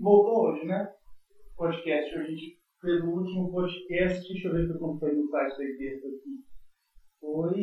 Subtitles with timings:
[0.00, 0.88] voltou hoje, né?
[1.56, 2.18] Podcast.
[2.18, 4.18] A gente fez o último podcast.
[4.32, 6.44] Deixa eu ver como foi no site da texto aqui.
[7.20, 7.60] Foi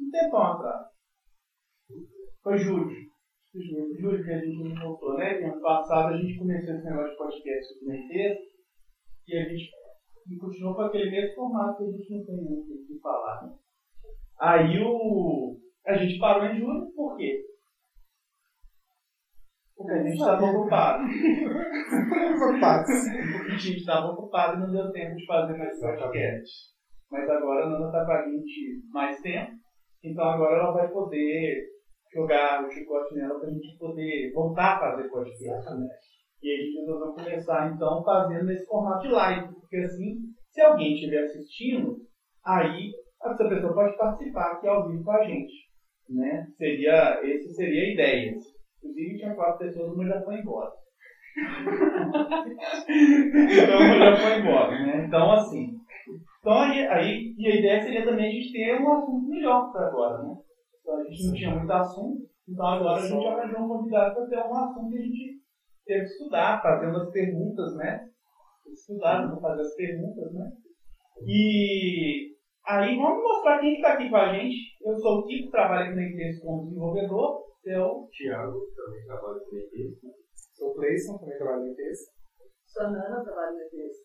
[0.00, 0.86] um tempão atrás.
[2.42, 3.06] Foi julho.
[3.98, 5.32] Julho que a gente voltou, né?
[5.38, 8.56] ano passado a gente começou esse negócio de podcast aqui na texto
[9.28, 9.70] e a gente
[10.38, 13.44] continuou com aquele mesmo formato que a gente não tem muito o que falar.
[13.44, 13.54] Né?
[14.40, 15.56] Aí o,
[15.86, 17.40] a gente parou em julho, por quê?
[19.76, 21.04] Porque a gente estava ocupado.
[21.04, 22.86] Ocupados.
[23.32, 26.76] Porque a gente estava ocupado e não deu tempo de fazer mais podcast.
[27.10, 29.52] Mas agora a Nana está com a gente mais tempo,
[30.02, 31.62] então agora ela vai poder
[32.12, 35.70] jogar o chicote nela para a gente poder voltar a fazer podcast.
[35.74, 35.86] Né?
[36.42, 40.16] E a gente resolveu começar então fazendo esse formato de live, porque assim,
[40.50, 41.96] se alguém estiver assistindo,
[42.44, 42.92] aí
[43.24, 45.66] essa pessoa pode participar aqui ao vivo com a gente.
[46.08, 46.46] Né?
[46.56, 48.34] Seria, esse seria a ideia.
[48.86, 50.70] Inclusive tinha quatro pessoas, uma já foi embora.
[53.50, 55.04] então uma já foi embora, né?
[55.06, 55.74] Então assim.
[56.38, 59.88] Então aí, aí, e a ideia seria também a gente ter um assunto melhor para
[59.88, 60.34] agora, né?
[60.80, 64.26] Então a gente não tinha muito assunto, então agora a gente arranjou um convidado para
[64.26, 65.40] ter um assunto que a gente
[65.84, 68.00] teve que estudar, fazendo as perguntas, né?
[68.72, 70.48] Estudar, vou fazer as perguntas, né?
[71.26, 72.30] E
[72.64, 74.56] aí vamos mostrar quem está aqui com a gente.
[74.84, 77.45] Eu sou o Kiko, trabalho aqui na empresa como desenvolvedor.
[77.66, 80.06] Seu Tiago, também trabalho na empresa.
[80.54, 82.12] Sou o Cleison, também trabalho na empresa.
[82.64, 84.04] Sou a Nana, trabalho na empresa.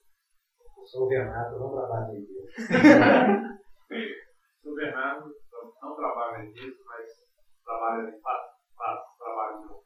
[0.84, 2.50] Sou o Bernardo, não trabalho na empresa.
[4.64, 5.32] Sou o Bernardo,
[5.80, 7.06] não trabalho na empresa, mas
[7.64, 9.82] trabalho, faço, faço trabalho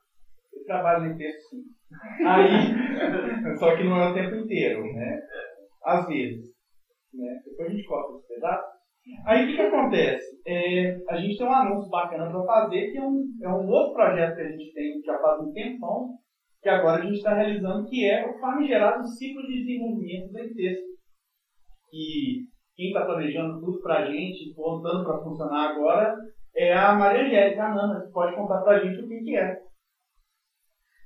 [0.53, 1.65] eu trabalho na empresa sim.
[2.25, 5.19] Aí, só que não é o tempo inteiro, né?
[5.83, 6.55] Às vezes.
[7.13, 7.41] Né?
[7.43, 8.74] Depois a gente corta os pedaços.
[9.25, 10.41] Aí o que, que acontece?
[10.47, 13.93] É, a gente tem um anúncio bacana para fazer, que é um, é um outro
[13.93, 16.17] projeto que a gente tem já faz um tempão,
[16.61, 20.81] que agora a gente está realizando, que é o famigerado ciclo de desenvolvimento da empresa.
[21.93, 22.45] E
[22.75, 26.15] quem está planejando tudo para a gente, voltando para funcionar agora,
[26.55, 29.37] é a Maria Angélica, a Nana, que pode contar para a gente o que, que
[29.37, 29.53] é.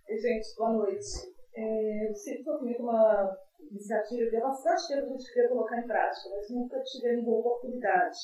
[0.07, 1.05] Gente, boa noite.
[1.55, 3.29] É, o Cito foi uma
[3.69, 7.40] iniciativa que é bastante tempo a gente queria colocar em prática, mas nunca tivemos boa
[7.40, 8.18] oportunidade.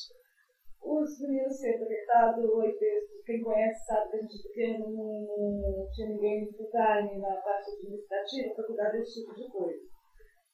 [0.82, 2.84] Os meninos sempre apertados, oito
[3.24, 8.54] quem conhece sabe que a gente pequeno não tinha ninguém full time na parte administrativa
[8.54, 9.82] para cuidar desse tipo de coisa.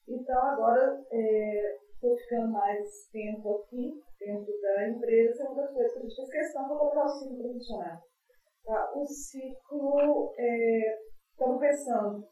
[0.08, 5.98] Então agora estou é, ficando mais tempo aqui dentro da empresa, uma das coisas que
[5.98, 8.00] a gente fez questão para colocar o ciclo para funcionar.
[8.64, 8.92] Tá?
[8.96, 10.98] O ciclo é,
[11.30, 12.31] estamos pensando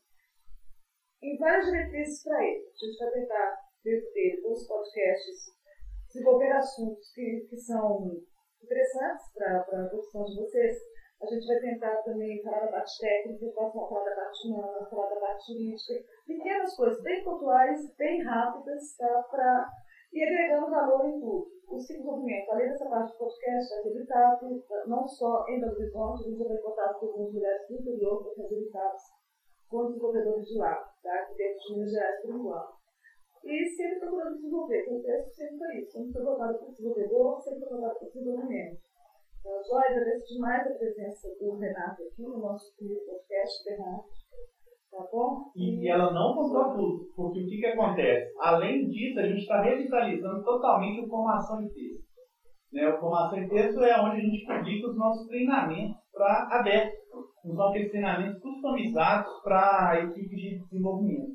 [1.23, 2.65] em várias diretrizes para ele.
[2.65, 5.61] A gente vai tentar, dele, os podcasts,
[6.09, 8.21] desenvolver assuntos que, que são
[8.63, 10.77] interessantes para a profissão de vocês.
[11.21, 15.21] A gente vai tentar também falar da parte técnica, falar da parte humana, falar da
[15.21, 15.95] parte jurídica.
[16.27, 19.23] Pequenas coisas bem pontuais, bem rápidas, tá?
[19.31, 19.69] Pra...
[20.15, 21.47] e agregando valor em tudo.
[21.69, 26.31] O desenvolvimento, além dessa parte do podcast, é habilitado, não só em Belo Horizonte, a
[26.31, 29.03] gente vai contar com algumas mulheres do interior que são habilitadas
[29.71, 31.31] com desenvolvedores de lá, tá?
[31.37, 32.81] dentro de Minas Gerais por enquanto.
[33.45, 37.41] E sempre procurando desenvolver, o texto sempre foi isso, sempre foi voltado para o desenvolvedor,
[37.41, 38.79] sempre foi voltado para o desenvolvimento.
[39.41, 44.05] Então, Joy, agradeço demais a presença do Renato aqui no nosso primeiro podcast, Renato.
[44.91, 45.51] Tá bom?
[45.57, 48.35] E, e ela não contou tudo, porque o que, que acontece?
[48.39, 52.11] Além disso, a gente está revitalizando totalmente a formação em texto.
[52.73, 52.85] Né?
[52.85, 56.99] A formação em texto é onde a gente publica os nossos treinamentos para abertos.
[57.43, 61.33] São aqueles treinamentos customizados para a equipe de desenvolvimento.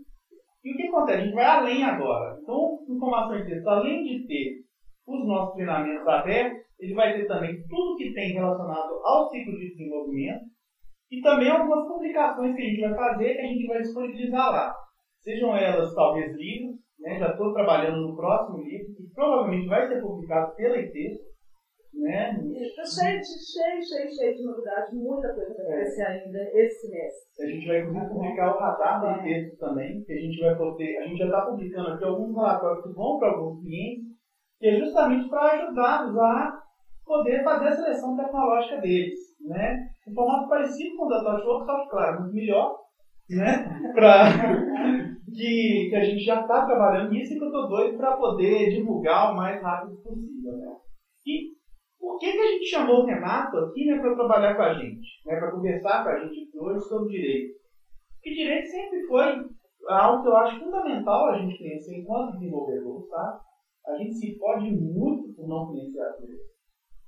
[0.63, 1.19] E o que acontece?
[1.19, 2.37] A gente vai além agora.
[2.41, 4.65] Então, informação em texto, além de ter
[5.07, 9.69] os nossos treinamentos abertos, ele vai ter também tudo que tem relacionado ao ciclo de
[9.69, 10.41] desenvolvimento
[11.11, 14.73] e também algumas publicações que a gente vai fazer que a gente vai disponibilizar lá.
[15.19, 17.19] Sejam elas talvez livros, né?
[17.19, 21.17] já estou trabalhando no próximo livro, que provavelmente vai ser publicado pela ITES,
[21.95, 22.37] né?
[22.85, 26.07] cheio, cheio, cheio, cheio de novidades, muita coisa para aparecer é.
[26.07, 27.43] ainda esse semestre.
[27.43, 30.97] A gente vai inclusive publicar o radar do texto também, que a gente vai poder,
[30.97, 34.05] a gente já está publicando aqui alguns relatórios que vão para alguns clientes,
[34.59, 36.61] que é justamente para ajudá-los a
[37.05, 39.89] poder fazer a seleção tecnológica deles, né?
[40.07, 42.79] Um formato parecido com o da TouchWorks, só que claro, muito melhor,
[43.29, 43.79] né?
[43.93, 44.25] Para
[45.35, 48.69] que, que a gente já está trabalhando nisso e que eu estou doido para poder
[48.69, 50.75] divulgar o mais rápido possível, né?
[51.25, 51.55] E
[52.05, 55.07] por que, que a gente chamou o Renato aqui né, para trabalhar com a gente,
[55.25, 57.55] né, para conversar com a gente hoje sobre direito?
[58.13, 59.25] Porque direito sempre foi
[59.89, 63.41] algo que eu acho fundamental a gente conhecer enquanto desenvolvedor, tá?
[63.87, 66.43] A gente se pode muito por não conhecer a coisa.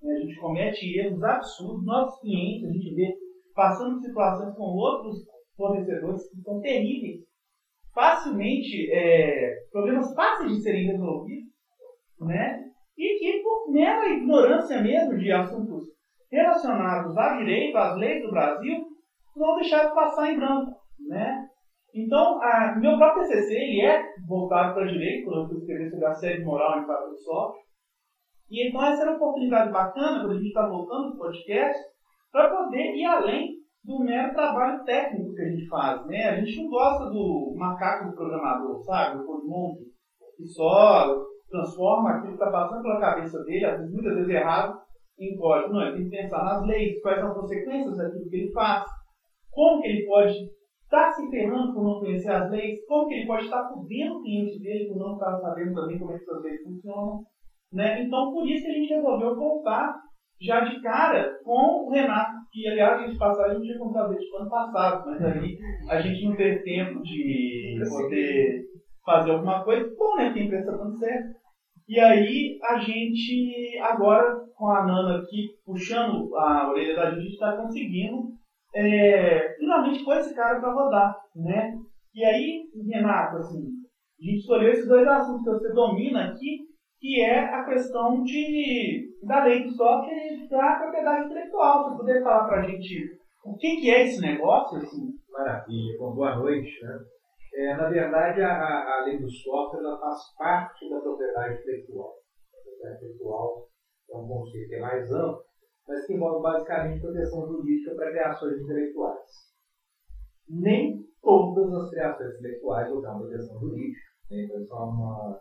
[0.01, 0.13] Né?
[0.13, 1.85] A gente comete erros absurdos.
[1.85, 3.13] Nossos clientes, a gente vê
[3.53, 7.23] passando situações com outros fornecedores que são terríveis,
[7.93, 11.53] facilmente, é, problemas fáceis de serem resolvidos,
[12.19, 12.66] né?
[12.97, 15.83] E que, por mera ignorância mesmo de assuntos
[16.31, 18.75] relacionados a direito, às leis do Brasil,
[19.35, 20.71] vão deixar passar em branco,
[21.07, 21.45] né?
[21.93, 26.05] Então, a, meu próprio TCC ele é voltado para direito, quando eu fui escrever sobre
[26.05, 27.67] assédio moral em do software.
[28.49, 31.77] E então essa era uma oportunidade bacana, quando a gente está voltando para o podcast,
[32.31, 36.05] para poder ir além do mero trabalho técnico que a gente faz.
[36.05, 36.25] Né?
[36.25, 39.17] A gente não gosta do macaco do programador, sabe?
[39.17, 39.83] O codmonte,
[40.35, 41.15] que só
[41.49, 44.79] transforma aquilo que está passando pela cabeça dele, muitas vezes errado,
[45.19, 45.73] em código.
[45.73, 48.83] Não, ele tem que pensar nas leis, quais são as consequências daquilo que ele faz,
[49.51, 53.15] como que ele pode estar tá se ferrando por não conhecer as leis, como que
[53.15, 56.23] ele pode estar fudendo o cliente dele por não estar sabendo também como é que
[56.23, 57.23] essas leis funcionam.
[57.73, 58.03] Né?
[58.03, 59.95] Então, por isso que a gente resolveu voltar
[60.39, 64.07] já de cara com o Renato, que aliás, a gente passar, a gente ia contar
[64.07, 65.57] desde o ano passado, mas aí
[65.89, 68.66] a gente não teve tempo de poder
[69.07, 69.89] fazer alguma coisa.
[69.97, 70.33] Bom, né?
[70.33, 71.37] Tem empresa dando certo.
[71.87, 77.55] E aí a gente, agora, com a Nana aqui puxando a orelha da gente, está
[77.55, 78.33] conseguindo
[78.75, 81.73] é, finalmente pôr esse cara para rodar, né?
[82.13, 83.63] E aí, Renato, assim,
[84.19, 86.67] a gente escolheu esses dois assuntos que você domina aqui,
[86.99, 91.83] que é a questão de, da lei do software e da propriedade intelectual.
[91.85, 94.77] Você poderia falar para a gente o que, que é esse negócio?
[94.79, 95.13] Assim?
[95.31, 96.83] Maravilha, bom, boa noite.
[96.83, 96.99] Né?
[97.57, 102.13] É, na verdade, a, a lei do software ela faz parte da propriedade intelectual.
[102.53, 103.65] A propriedade intelectual
[104.11, 105.41] é um conceito que é mais amplo,
[105.87, 109.29] mas que envolve basicamente proteção jurídica para criações intelectuais.
[110.47, 114.05] Nem todas as criações intelectuais vão proteção jurídica.
[114.29, 114.37] Né?
[114.43, 115.35] Então, isso é uma,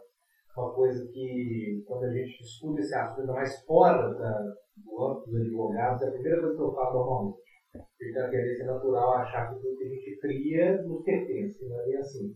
[0.57, 4.41] uma coisa que, quando a gente discute esse assunto, ainda mais fora da,
[4.75, 7.46] do âmbito dos advogados, é a primeira coisa que eu falo normalmente.
[7.79, 11.97] Porque a tendência natural achar que tudo que a gente cria nos pertence, não é
[11.97, 12.29] assim.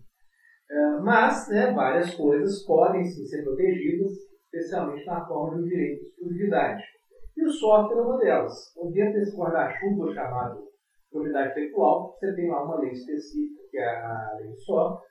[0.70, 4.12] Uh, mas, né, várias coisas podem sim ser protegidas,
[4.44, 6.82] especialmente na forma de um direito de exclusividade.
[7.36, 8.52] E o software é uma delas.
[8.70, 10.68] Então, dentro desse guarda-chuva chamado
[11.10, 15.08] propriedade intelectual, você tem lá uma lei específica, que é a lei do software,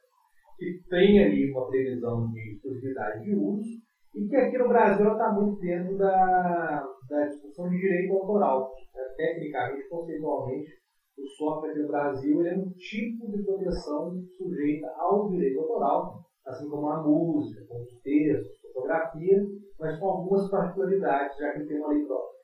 [0.58, 3.82] que tem ali uma previsão de exclusividade de uso,
[4.14, 8.74] e que aqui no Brasil está muito dentro da, da discussão de direito autoral.
[8.96, 10.70] É, tecnicamente, conceitualmente,
[11.18, 16.90] o software no Brasil é um tipo de proteção sujeita ao direito autoral, assim como
[16.90, 19.38] a música, como os textos, fotografia,
[19.80, 22.40] mas com algumas particularidades, já que tem uma lei própria.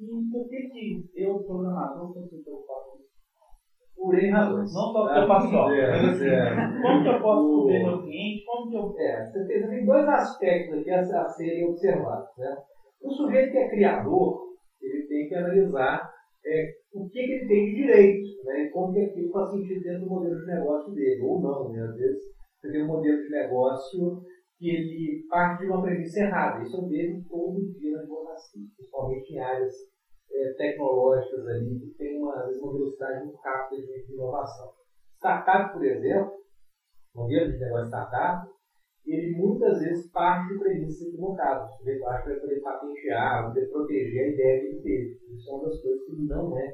[0.00, 3.17] E por que, que eu, programador, sou se preocupar com isso?
[3.98, 4.72] Por N razões.
[4.72, 5.64] Não só porque eu faço só.
[6.80, 8.44] Como que eu posso ver meu cliente?
[8.46, 8.94] Como que eu.
[8.96, 12.28] É, você tem, tem dois aspectos aqui a, a serem observados.
[12.38, 12.54] Né?
[13.02, 14.38] O sujeito que é criador,
[14.80, 16.00] ele tem que analisar
[16.46, 16.62] é,
[16.94, 18.62] o que, que, ele tem de direito, né?
[18.62, 21.68] e como que aquilo faz sentido dentro do modelo de negócio dele, ou não.
[21.68, 21.82] Né?
[21.82, 22.22] Às vezes
[22.60, 24.22] você tem um modelo de negócio
[24.58, 26.62] que ele parte de uma premissa errada.
[26.62, 29.74] Isso eu vejo todo dia na advocacia, principalmente em áreas
[30.30, 34.68] é, tecnológicas ali, que tem uma, uma velocidade muito rápida de inovação.
[35.16, 36.30] Startup, por exemplo,
[37.14, 38.46] modelo de negócio startup,
[39.04, 41.66] ele muitas vezes parte de premissas equivocadas.
[41.80, 45.18] O que vai poder patentear, vai poder proteger a ideia que ele teve.
[45.34, 46.68] Isso é uma das coisas que não é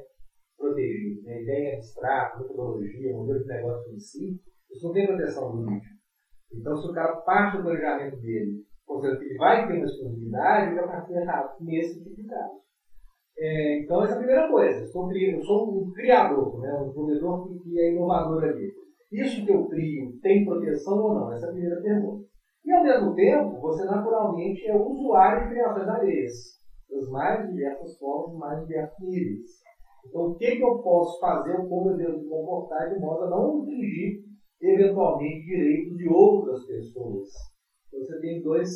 [0.57, 1.21] protegido.
[1.23, 1.41] Né?
[1.41, 4.37] Ideia abstrata, metodologia, modelo de negócio em si,
[4.69, 5.95] isso não tem proteção jurídica.
[6.51, 10.67] Então, se o cara parte do planejamento dele, considerando que ele vai ter uma exclusividade,
[10.67, 12.64] ele vai partir errado nesse tipo de caso.
[13.37, 14.79] É, então, essa é a primeira coisa.
[14.79, 18.65] Eu sou, eu sou um criador, né, um vendedor que, que é inovador ali.
[19.11, 21.31] Isso que eu crio tem proteção ou não?
[21.31, 22.19] Essa é a primeira pergunta.
[22.63, 26.31] E, ao mesmo tempo, você naturalmente é usuário de criações alheias,
[26.89, 29.45] das mais diversas formas, mais diversos níveis.
[30.07, 33.27] Então, o que, que eu posso fazer, como eu devo me comportar de modo a
[33.27, 34.15] não infringir
[34.61, 37.27] eventualmente direitos de outras pessoas.
[37.87, 38.69] Então, você tem dois,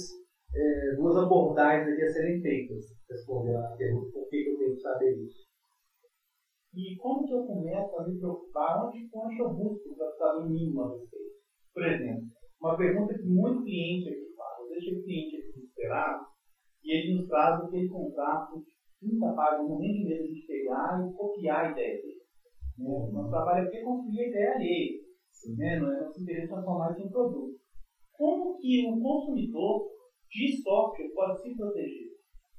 [0.54, 4.82] é, duas abordagens aqui a serem feitas, respondendo a pergunta por que eu tenho que
[4.82, 5.48] saber isso.
[6.74, 8.86] E como que eu começo a me preocupar?
[8.86, 11.34] Onde, onde eu busco para saber o mínimo a respeito?
[11.74, 12.24] Por exemplo,
[12.62, 14.60] uma pergunta que muito cliente aqui faz.
[14.60, 16.26] Eu deixo o cliente aqui desesperado
[16.84, 21.12] e ele nos traz aquele contrato de 30 páginas, não nem medo de pegar e
[21.14, 22.22] copiar a ideia dele.
[22.78, 23.10] Né?
[23.12, 25.10] Nosso trabalho aqui é construir a ideia alheia
[25.48, 25.78] né?
[25.78, 27.56] não é nosso interesse transformar isso em produto.
[28.12, 29.88] Como que o consumidor
[30.30, 32.09] de software pode se proteger?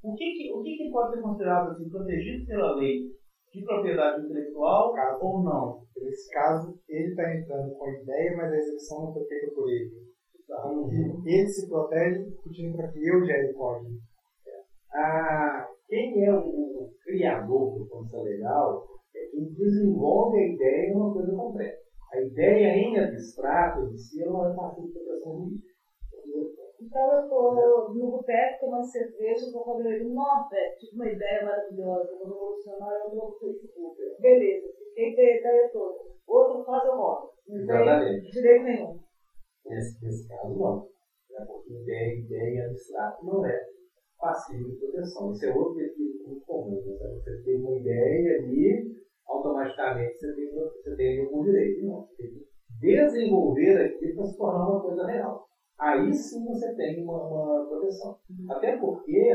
[0.02, 3.10] O que, que, o que, que pode ser considerado assim, protegido pela lei
[3.52, 5.82] de propriedade intelectual caso, ou não?
[5.96, 9.68] Nesse caso, ele está entrando com a ideia, mas a execução não foi feita por
[9.70, 9.90] ele.
[10.42, 10.90] Então,
[11.24, 13.98] ele se protege pedindo para que eu gere código.
[14.92, 20.96] Ah, quem é o, o criador do Constituição Legal É quem desenvolve a ideia é
[20.96, 21.78] uma coisa concreta.
[22.12, 25.69] A ideia em abstrato, em si, ela não é fácil de proteção jurídica.
[26.80, 31.44] Então eu tô no boteco tomando cerveja e vou falar ele, nossa, tive uma ideia
[31.44, 33.96] maravilhosa, vou revolucionar é o novo Facebook.
[34.18, 35.98] Beleza, fiquei com a ideia toda.
[36.26, 37.28] Outro faz eu rodo.
[37.48, 38.96] Não tem direito nenhum.
[39.66, 40.76] Nesse, nesse caso, não.
[40.76, 41.44] Né?
[41.46, 43.60] Porque ideia, ideia em abstrato não é
[44.18, 45.30] passível de proteção.
[45.30, 46.80] Esse é outro equívoco muito comum.
[46.86, 47.08] Né?
[47.12, 48.96] Você tem uma ideia ali,
[49.26, 51.84] automaticamente você tem, você tem algum direito.
[51.84, 52.00] Não.
[52.00, 52.46] Você tem que
[52.80, 55.49] desenvolver aquilo para se tornar uma coisa real.
[55.80, 58.18] Aí sim você tem uma, uma proteção.
[58.50, 59.34] Até porque,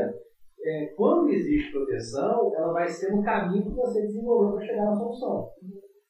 [0.62, 4.94] é, quando existe proteção, ela vai ser no caminho que você desenvolveu para chegar na
[4.94, 5.50] solução.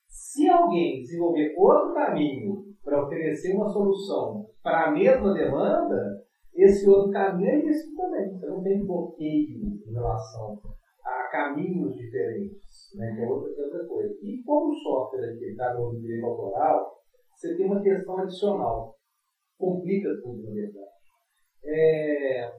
[0.06, 6.22] Se alguém desenvolver outro caminho para oferecer uma solução para a mesma demanda,
[6.54, 8.30] esse outro caminho é isso também.
[8.30, 10.60] Você não tem bloqueio em relação
[11.02, 14.14] a caminhos diferentes, né, que é outra, que é outra coisa.
[14.22, 16.96] E como o software aqui está no direito autoral,
[17.34, 18.96] você tem uma questão adicional.
[19.58, 20.96] Complica tudo, na verdade.
[21.64, 22.50] É,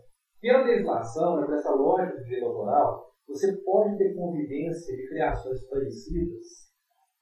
[0.41, 5.67] pela legislação, né, por essa lógica do direito autoral, você pode ter convivência de criações
[5.69, 6.67] parecidas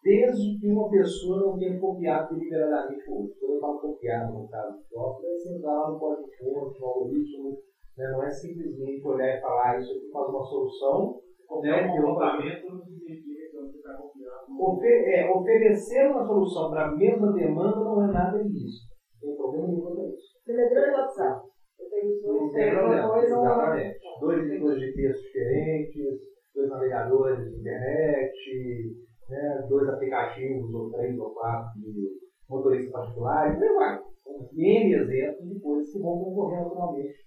[0.03, 3.36] desde que uma pessoa não tenha copiado deliberadamente o outro.
[3.39, 7.50] Quando eu falo copiar, no caso do software, é usar lá no código-fonte, no algoritmo,
[7.98, 8.12] né?
[8.12, 11.22] não é simplesmente olhar e falar, ah, isso aqui faz uma solução.
[11.62, 14.62] Né, um comportamento não significa que você está copiando.
[14.62, 18.94] Ofe é, oferecer uma solução para a mesma demanda não é nada disso.
[19.22, 20.31] Não tem problema nenhum quanto a isso.
[20.45, 21.41] Telegram e WhatsApp.
[21.79, 23.98] Eu tenho isso, Não tem problema, exatamente.
[24.19, 26.15] Dois editores de texto diferentes,
[26.53, 28.95] dois navegadores de internet,
[29.29, 32.07] né, dois aplicativos, ou três ou quatro de
[32.50, 33.98] motorista particular, e aí vai.
[34.24, 37.25] São N exemplos de coisas que vão concorrer naturalmente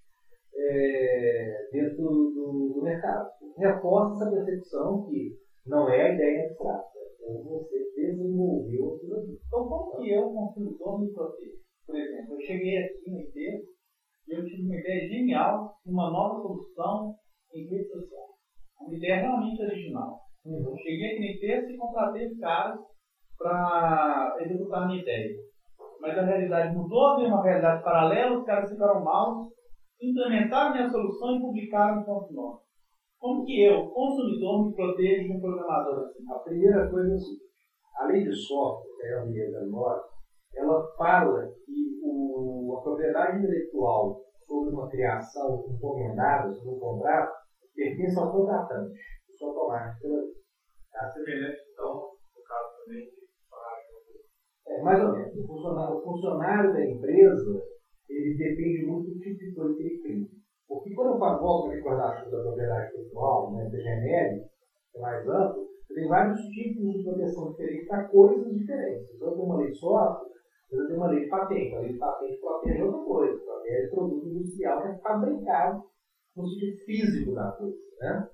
[0.55, 3.25] é, dentro do, do mercado.
[3.57, 6.83] Reforça essa percepção que não é a ideia abstrata,
[7.21, 9.37] é você desenvolveu aquilo ali.
[9.47, 11.68] Então, como que eu, consumidor, me protejo?
[11.89, 13.57] Por exemplo, eu cheguei aqui no inteiro
[14.27, 17.15] e eu tive uma ideia genial, uma nova solução
[17.51, 18.29] em rede social.
[18.79, 20.19] Uma ideia realmente original.
[20.45, 22.77] Eu cheguei aqui no texto e contratei os caras
[23.35, 25.33] para executar a minha ideia.
[25.99, 29.47] Mas a realidade mudou, veio uma realidade paralela, os caras ficaram maus,
[29.99, 32.59] implementaram minha solução e publicaram ponto novo.
[33.17, 36.21] Como que eu, consumidor, me protejo de um programador assim?
[36.29, 37.49] A primeira coisa é o seguinte:
[37.97, 39.15] a lei de software, é
[40.55, 44.15] ela fala que o, a propriedade intelectual
[44.45, 47.29] sobre uma criação encomendada, sobre um contrato,
[47.73, 48.89] pertence ao contratante.
[49.29, 50.33] Isso é automático pela lei.
[50.95, 51.91] A semelhança, então,
[52.35, 53.19] no caso também de
[54.67, 55.33] É, mais ou menos.
[55.33, 57.61] O funcionário, o funcionário da empresa,
[58.09, 60.25] ele depende muito do tipo de coisa que ele cria.
[60.67, 64.43] Porque quando eu falo, volto a recordar da propriedade intelectual, né, de genérico,
[64.91, 65.61] que é mais amplo,
[65.93, 69.09] tem vários tipos de proteção diferentes para coisas diferentes.
[69.13, 69.77] Então, eu tenho uma lei de
[70.71, 71.75] eu tenho uma lei de patente.
[71.75, 75.83] A lei de patente protege outra coisa, protege produto industrial que é fabricado
[76.35, 77.75] no sentido físico da coisa.
[77.99, 78.27] Né?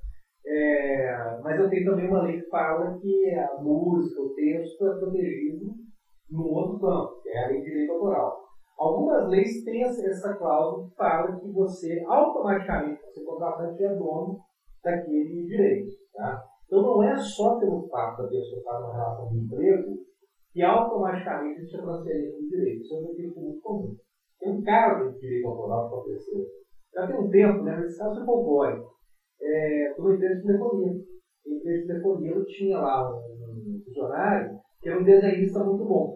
[0.48, 5.00] É, mas eu tenho também uma lei que fala que a música, o texto é
[5.00, 5.74] protegido
[6.30, 8.46] no outro campo, que é a lei de direito autoral.
[8.78, 14.38] Algumas leis têm essa cláusula que fala que você automaticamente, você contratante, é dono
[14.84, 15.92] daquele direito.
[16.14, 16.44] Tá?
[16.66, 19.98] Então não é só pelo fato da pessoa estar numa relação de emprego
[20.56, 22.80] que automaticamente existe a transferência do direito.
[22.80, 23.94] Isso é um equívoco muito comum.
[24.40, 26.40] Tem um caso de direito autoral que aconteceu.
[26.94, 27.76] Já tem um tempo, né?
[27.76, 28.72] Nesse caso foi Boy.
[29.42, 30.92] É, foi uma empresa de telefonia.
[30.94, 36.16] A empresa de telefonia eu tinha lá um funcionário que era um desenhista muito bom.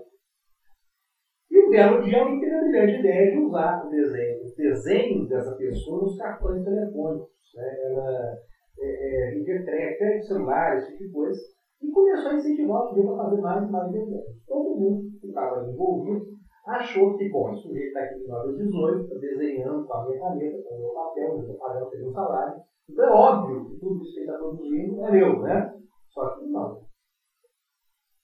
[1.51, 5.27] E um belo dia alguém teve a brilhante ideia de usar o desenho, os desenhos
[5.27, 7.27] dessa pessoa nos cartões telefônicos.
[7.55, 7.75] Né?
[7.91, 8.37] Ela
[8.79, 11.39] é, é, crédito, celular, esse tipo de coisa.
[11.81, 14.43] E começou a incentivar o sujeito a fazer mais e mais desenhos.
[14.45, 16.25] Todo mundo que estava envolvido
[16.65, 20.19] achou que, bom, esse sujeito está aqui no ano 18, está desenhando com a minha
[20.19, 22.53] caneta, com o meu papel, eu estou pagando pelo salário.
[22.89, 25.71] Então é óbvio que tudo isso que ele está produzindo é meu, né?
[26.09, 26.81] Só que não.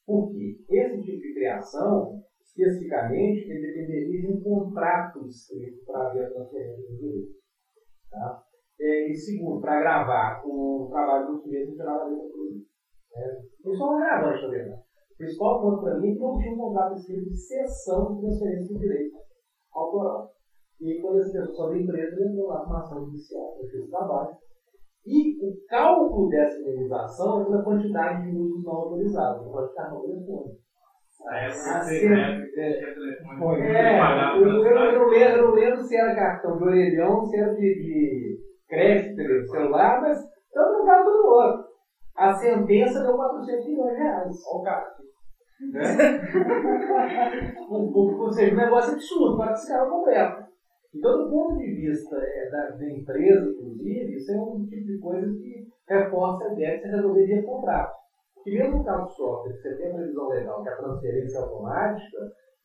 [0.05, 6.29] Porque esse tipo de criação, especificamente, ele dependeria de um contrato escrito para haver a
[6.29, 7.31] transferência do direito.
[8.09, 8.39] Tá?
[8.79, 12.29] É, e segundo, para gravar o trabalho do sujeito não tinha nada a ver com
[12.29, 12.74] tudo isso.
[13.15, 13.71] Né?
[13.71, 14.81] Isso é um agravante, na verdade.
[15.11, 18.19] O principal ponto para mim é que não tinha um contrato escrito de cessão de
[18.19, 19.15] transferência de direito
[19.73, 20.29] autoral.
[20.81, 23.83] E quando essa pessoa saiu da empresa, ele entrou lá com uma ação judicial, fez
[23.83, 24.29] o trabalho.
[25.05, 29.89] E o cálculo dessa indenização é pela quantidade de usos não autorizados, não pode ficar
[29.89, 30.51] no telefone.
[31.27, 31.47] Ah,
[31.79, 32.45] né,
[32.93, 33.61] telefone.
[33.61, 39.15] É, pagado eu, não lembro, se era cartão de orelhão, se era de, de crédito
[39.15, 40.17] de celular, mas
[40.51, 41.64] tanto um caso quanto o outro.
[42.15, 44.35] A sentença deu 400 milhões de reais.
[44.47, 44.95] Olha o cara.
[45.65, 45.81] Né?
[47.69, 50.43] Ou seja, um negócio absurdo, para esse cara completo.
[50.93, 54.99] Então, do ponto de vista é, da, da, empresa, inclusive, isso é um tipo de
[54.99, 57.93] coisa que reforça a ideia que você resolveria contrato.
[58.33, 60.77] Porque mesmo no caso do software, que você tem a previsão legal, que é a
[60.77, 62.17] transferência automática,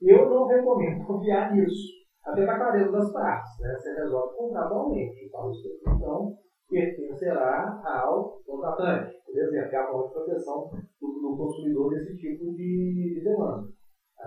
[0.02, 2.00] eu não recomendo confiar nisso.
[2.24, 3.50] Até para a clareza das partes.
[3.60, 3.74] Né?
[3.76, 5.24] Você resolve contratualmente.
[5.24, 6.34] Então
[6.70, 9.14] pertencerá ao contratante.
[9.26, 13.68] Por exemplo, é a forma de proteção do, do consumidor desse tipo de, de demanda.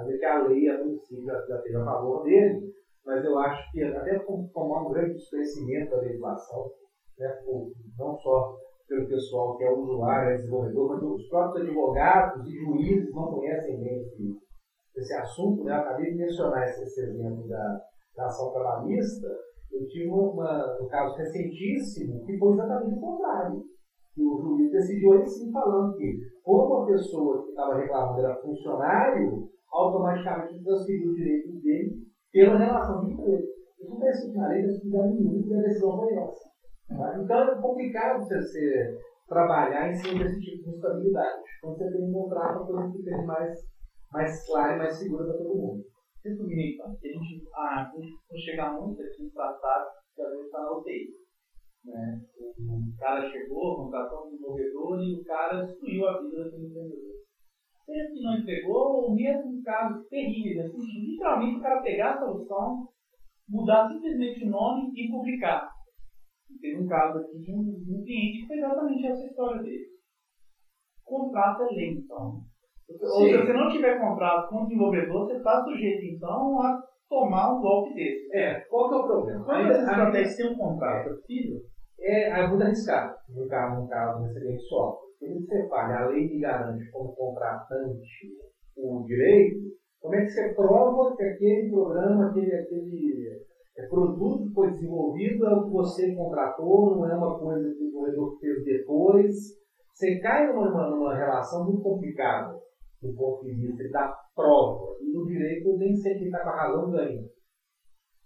[0.05, 2.73] Ver que a lei, a princípio, já, já esteja a favor dele,
[3.05, 6.71] mas eu acho que até tomar um grande desconhecimento da legislação,
[7.19, 7.41] né,
[7.97, 8.57] não só
[8.87, 13.79] pelo pessoal que é usuário, é desenvolvedor, mas os próprios advogados e juízes não conhecem
[13.79, 14.35] bem esse,
[14.95, 15.63] esse assunto.
[15.63, 15.73] Né?
[15.73, 17.81] Acabei de mencionar esse, esse exemplo da,
[18.15, 19.27] da ação trabalhista.
[19.73, 23.63] Eu tive uma, um caso recentíssimo que foi exatamente o contrário.
[24.13, 28.41] Que o juiz decidiu aí sim falando que, como a pessoa que estava reclamando era
[28.41, 31.91] funcionário, automaticamente transferiu os direitos dele
[32.31, 33.43] pela relação de emprego.
[33.79, 36.49] Isso não tem na lei, não tem nenhum que a decisão foi essa.
[36.89, 37.19] Tá?
[37.19, 41.41] Então é complicado você trabalhar em cima desse tipo de instabilidade.
[41.61, 43.59] Quando você tem que encontrar uma coisa que seja mais,
[44.11, 45.83] mais clara e mais segura para todo mundo.
[46.23, 50.59] Resumindo então, que a gente, ah, a gente muito aqui tratado que às vezes está
[50.61, 51.09] na UTI.
[51.85, 52.21] Né?
[52.39, 57.23] O cara chegou, contratou um desenvolvedor e o cara destruiu a vida daquele empreendedor
[57.85, 62.87] seja que não entregou, ou mesmo casos terríveis, assim, literalmente o cara pegar a solução,
[63.47, 65.69] mudar simplesmente o nome e publicar.
[66.61, 69.85] Teve um caso aqui de um, um cliente que fez exatamente essa história dele.
[71.03, 72.41] Contrato é então.
[72.89, 77.53] Ou se você não tiver contrato com o desenvolvedor, você está sujeito, então, a tomar
[77.55, 78.35] um golpe desse.
[78.35, 79.45] É, qual que é o problema?
[79.45, 81.59] Quando você estratégia tem um contrato, é possível?
[81.99, 86.07] É, é muito arriscado, no caso, no caso do excelente software se você fala, a
[86.07, 88.01] lei me garante como contratante
[88.75, 89.59] o direito,
[90.01, 93.41] como é que você prova que aquele programa, aquele, aquele
[93.77, 97.69] é, produto que foi desenvolvido é o que você contratou, não é uma coisa que
[97.69, 99.33] o desenvolvedor fez depois.
[99.93, 102.53] Você cai numa, numa relação muito complicada
[103.03, 104.97] do ponto de vista da prova.
[105.01, 107.23] E no direito, nem sempre quem está com a razão ganha.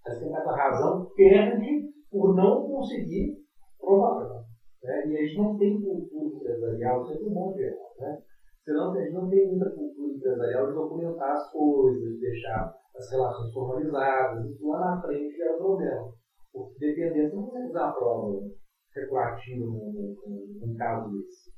[0.05, 3.37] Mas quem está com a razão perde por não conseguir
[3.79, 4.45] provar.
[4.83, 5.07] Né?
[5.07, 7.91] E a gente não tem cultura empresarial, isso é um bom geral.
[7.99, 8.21] Né?
[8.63, 13.11] Senão, a gente não tem muita cultura empresarial de documentar as coisas, de deixar as
[13.11, 14.45] relações formalizadas.
[14.45, 16.13] Isso lá na frente é o problema.
[16.53, 20.15] Porque dependendo, não consegue usar a prova num,
[20.59, 21.51] num caso desse.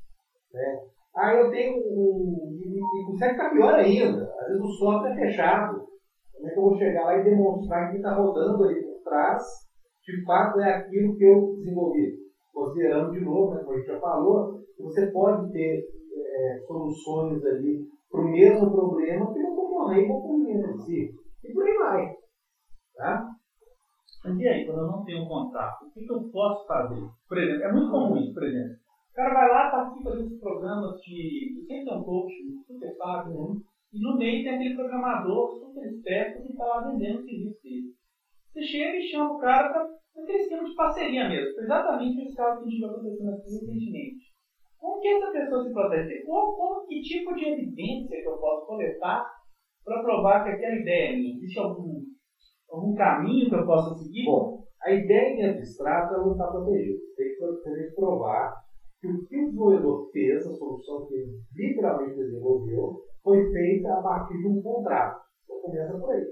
[0.53, 0.88] Né?
[1.19, 2.47] Ah, eu tenho um.
[2.55, 4.17] E, consegue ficar pior ainda.
[4.39, 5.75] Às vezes o software é fechado.
[6.34, 9.38] Como é que eu vou chegar lá e demonstrar que está rodando ali por trás,
[10.01, 12.19] de fato é aquilo que eu desenvolvi?
[12.60, 17.41] considerando de novo, né, como a gente já falou, que você pode ter é, soluções
[17.45, 17.79] ali
[18.10, 21.08] para o mesmo problema que não concorrer com o problema em si.
[21.43, 22.01] E por aí vai.
[22.95, 23.21] Tá?
[24.25, 26.99] Mas e aí, quando eu não tenho um contato, o que, que eu posso fazer?
[27.27, 28.73] Por exemplo, é muito comum isso, por exemplo.
[29.19, 31.51] Cara vai lá, participa desses programas de.
[31.67, 32.32] Sempre tem um coach,
[32.65, 33.53] super fácil, né?
[33.91, 37.84] e no meio tem aquele programador super esperto que está lá vendendo o serviço dele.
[38.47, 39.84] Você chega e chama o cara para
[40.23, 41.51] aquele esquema de parceria mesmo.
[41.60, 44.23] Exatamente esse caso que a gente vai acontecendo aqui recentemente.
[44.77, 46.23] Como que essa pessoa se protege?
[46.23, 49.21] Como, como, que tipo de evidência que eu posso coletar
[49.84, 51.34] para provar que aquela ideia é minha?
[51.36, 51.99] Existe algum,
[52.71, 54.23] algum caminho que eu possa seguir?
[54.23, 56.95] Bom, a ideia em abstrato ela não está protegida.
[56.95, 58.47] Você tem que provar
[58.99, 64.01] que o que o desenvolvedor fez, a solução que ele literalmente desenvolveu, foi feita a
[64.01, 65.21] partir de um contrato.
[65.43, 66.25] Então começa por aí.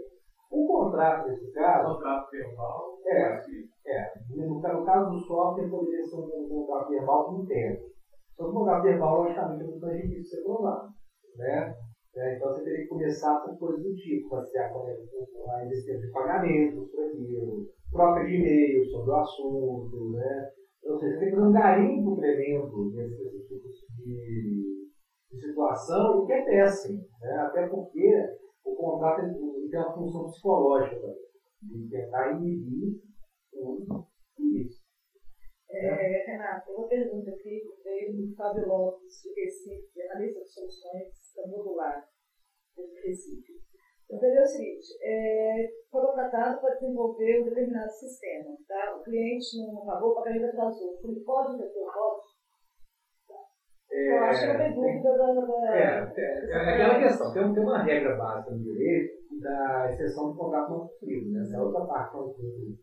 [0.51, 1.95] O contrato, nesse caso.
[1.95, 2.97] Contrato verbal.
[3.06, 3.41] É,
[3.88, 4.13] é.
[4.30, 7.86] No, caso do software, poderia ser um, contrato verbal interno.
[8.36, 10.88] Só que o contrato verbal, logicamente, é muito mais difícil de ser provado.
[11.36, 11.75] Né?
[12.15, 16.12] É, então você teria que começar com coisas do tipo, passear com a existência de
[16.12, 20.49] pagamentos por aquilo, troca de e-mail sobre o assunto, né?
[20.84, 24.90] Ou seja, tem que um garimpo tremendo nesse, nesse tipo de,
[25.32, 27.04] de situação, o que é péssimo.
[27.22, 27.32] Né?
[27.40, 31.13] Até porque o contrato ele tem uma função psicológica
[31.62, 33.02] de tentar inibir
[33.54, 33.86] o
[34.40, 34.86] isso.
[35.70, 41.13] É, Renato, uma pergunta aqui veio do Fábio Lopes, de Recife, analista de soluções
[41.48, 42.08] Modular,
[42.76, 43.66] de Recife.
[44.10, 48.96] Eu perguntei o seguinte: é, foi contratado para desenvolver um determinado sistema, tá?
[48.96, 50.98] o cliente não pagou, o pagamento atrasou.
[51.04, 52.38] Ele pode ter o voto?
[53.91, 55.34] É, eu acho que é uma dúvida da.
[55.34, 57.34] da é, é, é, aquela questão.
[57.34, 61.32] Tem, tem uma regra básica no direito da exceção do contrato não cumprido.
[61.32, 61.41] Né?
[61.41, 62.78] Essa é outra parte não cumprida.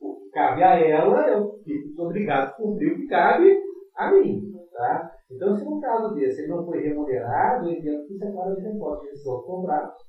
[0.00, 3.60] O que cabe a ela, eu fico obrigado a cumprir o que cabe
[3.96, 4.52] a mim.
[4.72, 5.10] Tá?
[5.30, 8.54] Então, se no caso desse ele não foi remunerado, eu entendo que isso é claro
[8.54, 10.07] de imposto de rescisão de contrato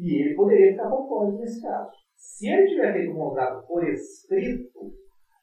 [0.00, 1.90] e ele poderia ficar com nesse caso.
[2.16, 4.90] Se ele tiver feito um contrato por escrito,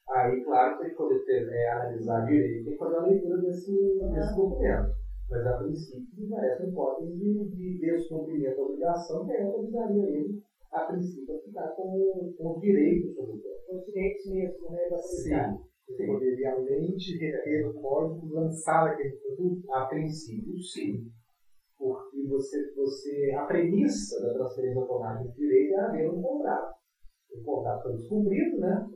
[0.10, 3.72] aí, claro, tem que poder ter, é, analisar direito, tem que fazer a leitura desse,
[4.14, 4.90] desse documento.
[5.30, 10.40] Mas, a princípio, parece uma hipótese de, de descumprimento da obrigação, que aí autorizaria ele,
[10.72, 14.90] a princípio, a ficar com, com os direitos sobre o Com os direitos mesmo, né?
[14.90, 15.68] Da Sim.
[15.88, 19.72] Você poderia, além de reter o código, lançar aquele produto?
[19.72, 21.06] A princípio, sim.
[21.78, 26.76] Porque você, você, a premissa da transferência automática de direito é haver um contrato.
[27.32, 28.90] O contrato foi descumprido, né?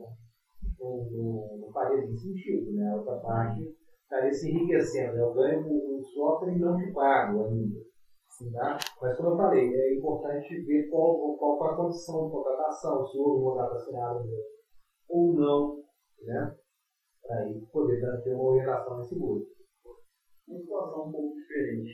[0.80, 2.90] Não, não, não faria sentido, né?
[2.90, 3.62] A outra parte
[4.02, 5.14] estaria se enriquecendo.
[5.14, 5.22] Né?
[5.22, 7.80] Eu ganho o software e não te pago ainda.
[8.52, 8.78] Tá?
[9.00, 13.18] Mas, como eu falei, é importante ver qual, qual foi a condição de contratação, se
[13.18, 14.24] houve um contrato assinado
[15.08, 15.76] ou não,
[16.22, 16.56] né?
[17.22, 19.44] Para aí poder ter uma orientação mais segura.
[20.48, 21.92] Uma situação um pouco diferente.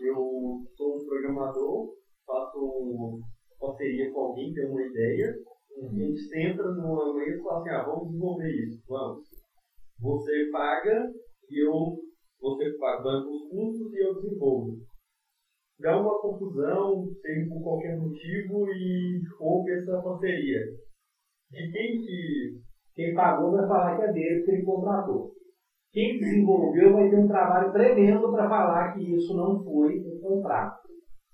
[0.00, 1.94] Eu sou um programador,
[2.26, 3.20] faço
[3.58, 5.34] parceria com alguém, tenho uma ideia,
[5.76, 5.88] uhum.
[5.88, 9.22] a gente senta numa mesa e fala assim, ah, vamos desenvolver isso, vamos.
[10.00, 11.10] Você paga
[11.48, 11.96] e eu,
[12.40, 14.76] você paga, banca os custos e eu desenvolvo.
[15.78, 20.60] Dá uma confusão, seja por qualquer motivo, e rompe essa parceria.
[21.50, 22.60] De quem que.
[22.94, 25.32] Quem pagou vai falar que é dele, porque ele contratou.
[25.94, 30.82] Quem desenvolveu vai ter um trabalho tremendo para falar que isso não foi um contrato.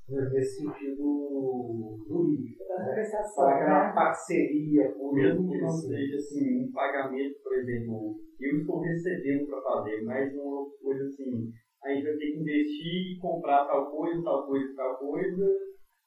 [0.07, 2.63] Nesse sentido jurídico.
[2.69, 3.03] Né?
[3.35, 4.95] Falar que era uma parceria.
[5.15, 10.35] Mesmo que não seja assim, um pagamento, por exemplo, eu estou recebendo para fazer, mas
[10.35, 11.49] uma coisa assim,
[11.83, 15.47] a gente vai ter que investir e comprar tal coisa, tal coisa, tal coisa.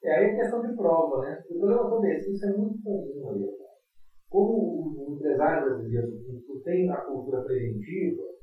[0.04, 1.42] É aí a questão de prova, né?
[1.50, 3.50] O problema desse, isso é muito comum ali.
[4.30, 6.12] Como o empresário brasileiro
[6.64, 8.33] tem a cultura preventiva,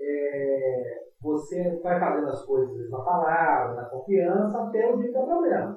[0.00, 5.22] é, você vai fazendo as coisas na palavra, na confiança, até o dia que dá
[5.22, 5.76] problema.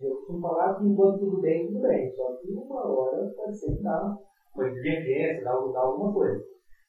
[0.00, 2.10] Eu costumo falar que enquanto tudo bem, tudo bem.
[2.14, 4.14] Só que uma hora pode ser que dá
[4.54, 6.38] uma divergência, dá, dá alguma coisa.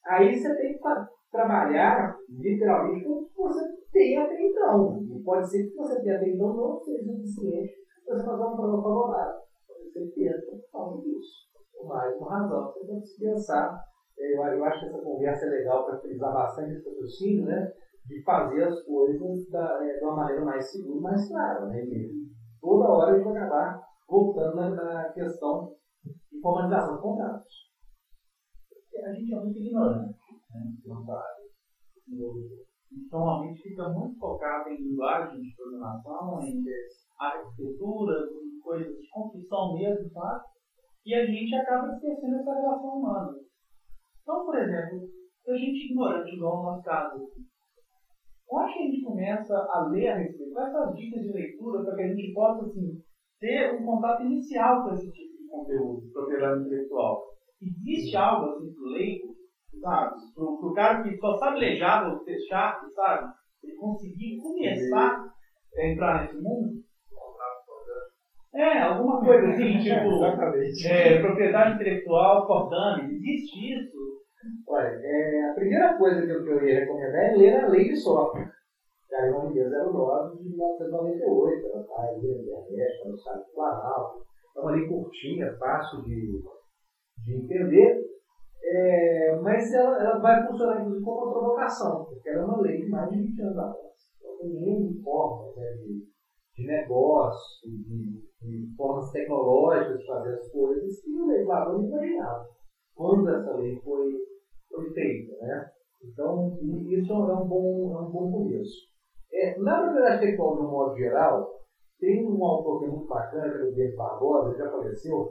[0.06, 0.80] Aí você tem que
[1.32, 3.62] trabalhar literalmente com o que você
[3.92, 4.98] tem até então.
[5.10, 7.72] E pode ser que você tenha até então não seja suficiente
[8.06, 9.40] para você fazer uma prova favorável.
[9.68, 11.48] Pode ser que entra por causa disso.
[11.86, 12.72] Mais uma razão.
[12.72, 13.87] Você tem que pensar.
[14.18, 17.72] Eu, eu acho que essa conversa é legal para frisar bastante esse patrocínio, né?
[18.06, 21.84] De fazer as coisas da, é, de uma maneira mais segura, mais clara, né?
[21.84, 22.28] E
[22.60, 27.68] toda hora a gente vai acabar voltando na, questão de formalização de contratos
[29.06, 30.18] a gente é muito ignorante
[30.54, 30.74] né,
[33.12, 36.64] normalmente fica muito focado em linguagem de programação, em
[37.20, 40.44] arquitetura, em coisas de construção mesmo, sabe?
[41.06, 43.34] E a gente acaba esquecendo essa relação humana.
[44.28, 45.00] Então, por exemplo,
[45.42, 47.16] se a gente ignorante, igual no nosso caso,
[48.52, 50.52] onde que a gente começa a ler a respeito?
[50.52, 52.92] Quais são as dicas de leitura para que a gente possa assim,
[53.40, 57.18] ter um contato inicial com esse tipo de conteúdo, propriedade intelectual?
[57.62, 59.34] Existe algo assim pro leigo,
[59.80, 60.12] sabe?
[60.34, 63.26] Pro, pro cara que só sabe ler Java ou ser chato, sabe?
[63.64, 65.16] Ele conseguir começar
[65.74, 66.76] a entrar nesse mundo?
[68.58, 70.18] É, alguma coisa assim, tipo.
[70.86, 73.98] É, propriedade intelectual, Cordani, existe isso?
[74.68, 77.84] Olha, é, a primeira coisa que eu, que eu ia recomendar é ler a lei
[77.84, 78.46] de software.
[79.10, 84.18] Da Ivan 09 de 1998, ela está aí na internet, está no site do Planalto.
[84.56, 86.42] É uma lei curtinha, fácil de
[87.28, 87.92] de entender,
[88.64, 92.78] é, mas ela, ela, vai funcionar inclusive como uma provocação, porque ela é uma lei
[92.78, 93.94] de mais de 20 anos atrás.
[94.18, 96.02] Então tem N formas né, de,
[96.58, 102.48] de negócio, de, de, formas tecnológicas de fazer as coisas que o legislador não imaginava
[102.96, 104.12] quando essa lei foi,
[104.72, 105.38] foi feita.
[105.40, 105.70] Né?
[106.04, 106.58] Então,
[106.90, 108.88] isso é um bom, é um bom começo.
[109.32, 111.48] É, na propriedade intelectual, de um modo geral,
[112.00, 115.30] tem um autor que é muito bacana, que é o Diego Barbosa, ele já faleceu,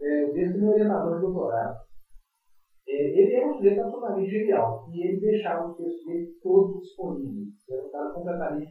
[0.00, 1.76] é, desde meu orientador de doutorado.
[2.88, 7.48] É, ele é um sujeito absolutamente genial e ele deixava os textos dele todos disponíveis.
[7.68, 8.66] Era um cara completamente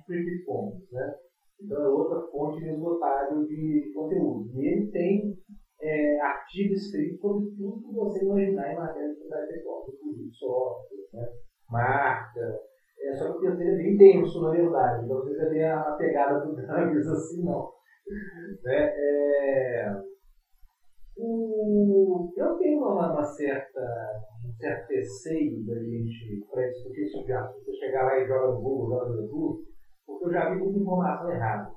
[0.46, 1.16] Commons, né?
[1.62, 4.50] Então é outra fonte inesgotável de conteúdo.
[4.54, 5.34] E ele tem
[5.82, 11.06] é, artigos escritos sobre tudo que você imaginar em matéria de propriedade intelectual, inclusive software,
[11.14, 11.26] né?
[11.70, 12.56] marca.
[13.00, 15.04] É, só que o texto é bem denso, na verdade.
[15.04, 17.68] Então você vê a pegada do Dungus assim, não.
[18.64, 18.88] Né?
[18.94, 19.86] É,
[21.18, 23.82] o, eu tenho uma, uma certa,
[24.46, 28.60] um certo receio da gente, para discutir isso já, você chegar lá e joga no
[28.60, 29.64] Google, joga no YouTube,
[30.06, 31.70] porque eu já vi muita informação errada.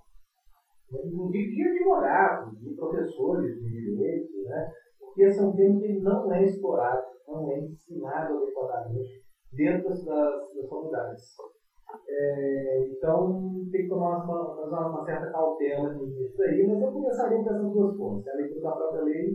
[1.05, 4.67] Inclusive de advogados, de professores de direito, né?
[4.99, 10.05] porque esse é um tema que não é explorado, não é ensinado adequadamente dentro das,
[10.05, 11.23] das, faculdades.
[12.07, 17.43] É, então, tem que tomar uma, uma, uma certa cautela nisso aí, mas eu começaria
[17.43, 18.27] com essas duas coisas.
[18.27, 19.33] A leitura da própria lei,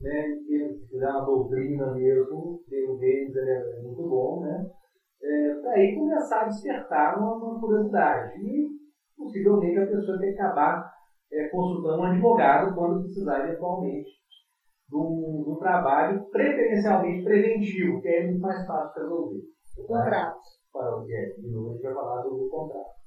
[0.00, 4.64] né, se fizer uma doutrina mesmo, o deles é muito bom, né?
[5.20, 8.38] É, para aí começar a despertar uma, uma curiosidade.
[8.40, 8.66] E,
[9.16, 10.88] possivelmente, a pessoa tem que acabar
[11.32, 14.08] é, consultando um advogado quando precisar, eventualmente,
[14.88, 19.40] de um, trabalho preferencialmente preventivo, que é muito mais fácil de resolver.
[19.78, 20.38] O contrato.
[21.10, 22.98] É, de novo a gente vai falar do contrato.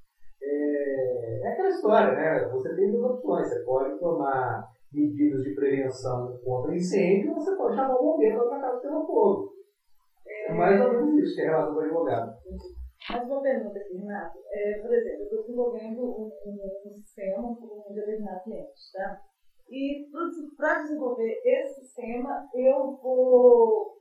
[0.44, 2.50] É, é aquela história, né?
[2.52, 3.48] Você tem duas opções.
[3.48, 8.60] Você pode tomar medidas de prevenção contra incêndio, ou você pode chamar o bombeiro para
[8.60, 9.54] tratar o seu fogo.
[10.48, 12.32] É mais ou menos isso que é com o advogado.
[13.10, 14.38] Mais uma pergunta aqui, Renato.
[14.52, 19.16] É, por exemplo, eu estou desenvolvendo um, um, um sistema com um determinado cliente, tá?
[19.70, 20.06] E
[20.58, 23.94] para desenvolver esse sistema, eu vou.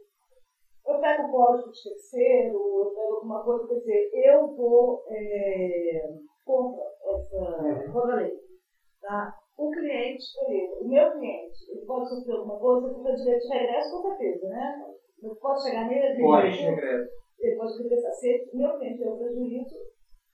[0.87, 6.09] Eu pego o código de terceiro, eu pego alguma coisa, quer dizer, eu vou é,
[6.45, 8.33] contra essa contra a lei.
[9.01, 9.31] Tá?
[9.57, 10.25] O cliente,
[10.81, 14.47] o meu cliente, ele pode sofrer alguma coisa, porque o direito de regresso com certeza,
[14.49, 14.79] né?
[15.23, 17.11] Não pode chegar nele e Pode, regresso.
[17.41, 18.13] Ele pode regressar.
[18.13, 19.77] Se meu cliente deu prejuízo,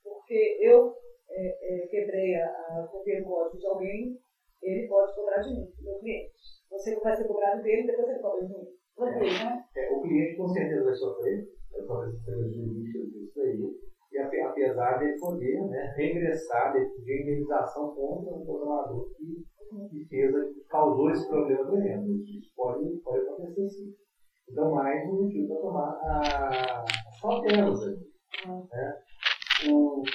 [0.03, 0.93] porque eu
[1.29, 4.17] é, é, quebrei a, a copiei o de alguém,
[4.61, 6.33] ele pode cobrar de mim, meu cliente.
[6.71, 8.67] Você vai ser cobrado dele, depois ele cobra de mim.
[8.97, 9.63] Vai ter, né?
[9.75, 13.87] É, o cliente com certeza vai sofrer, vai sofrer esses prejuízos disso aí.
[14.11, 19.45] E apesar de poder né, regressar de, de indenização contra o programador que,
[19.89, 20.31] que fez,
[20.69, 22.23] causou esse problema tremendo.
[22.23, 24.06] Isso pode, pode acontecer sim.
[24.49, 27.79] Então, mais um motivo para tomar as cautelas.
[27.85, 28.93] Né?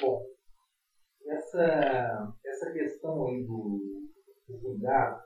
[0.01, 0.21] Bom,
[1.27, 4.09] essa, essa questão aí do,
[4.49, 5.21] do cuidado,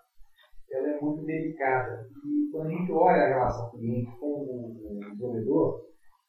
[0.70, 2.06] ela é muito delicada.
[2.26, 5.86] E quando a gente olha a relação cliente com o, desenvolvedor,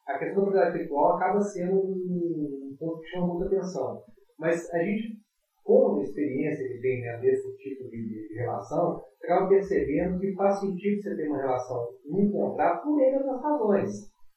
[0.06, 4.04] a questão da propriedade intelectual acaba sendo um, ponto que chama muita atenção.
[4.38, 5.20] Mas a gente,
[5.64, 10.98] com a experiência que tem né, desse tipo de relação, acaba percebendo que faz sentido
[10.98, 13.90] você ter uma relação num contrato por meio das razões.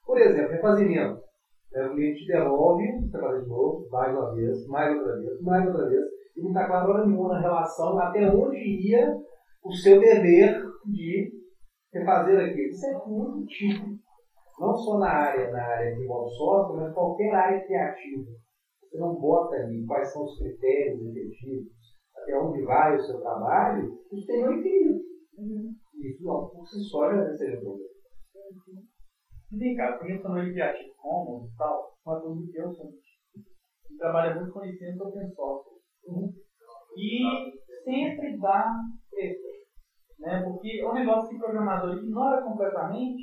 [0.05, 1.15] Por exemplo, refazimento.
[1.73, 5.87] É, o cliente devolve, faz de novo, mais uma vez, mais outra vez, mais outra
[5.87, 6.01] vez,
[6.35, 9.07] e não está claro hora nenhuma na relação até onde ia
[9.63, 10.51] o seu dever
[10.85, 11.31] de
[11.93, 12.67] refazer aquilo.
[12.67, 13.85] Isso é muito típico.
[14.59, 18.31] Não só na área, na área de modo software, mas qualquer área criativa.
[18.81, 21.71] Você não bota ali quais são os critérios efetivos,
[22.21, 25.01] até onde vai o seu trabalho, isso tem um infinito.
[25.37, 25.71] Uhum.
[25.95, 27.89] Isso não, por si só já deve ser resolvido.
[29.51, 32.85] Vem cá, você mencionou em Creative Commons e tal, uma dúvida que eu sou
[33.97, 35.69] trabalha muito com licença open source.
[36.07, 36.27] Uhum.
[36.97, 37.21] E
[37.83, 38.65] sempre dá
[39.11, 39.47] treta.
[40.19, 40.41] Né?
[40.43, 43.21] Porque é um negócio que o programador ignora completamente.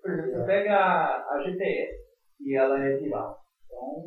[0.00, 1.92] Por exemplo, você pega a, a GPS
[2.40, 3.36] e ela é viral.
[3.64, 4.04] Então,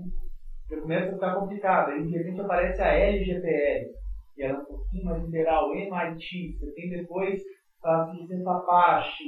[0.70, 1.90] já começa a ficar complicado.
[1.90, 3.86] Aí, de repente, aparece a LGPL,
[4.40, 6.58] que ela é um pouquinho mais liberal, MIT.
[6.58, 7.42] Você tem depois
[7.84, 9.24] a licença Apache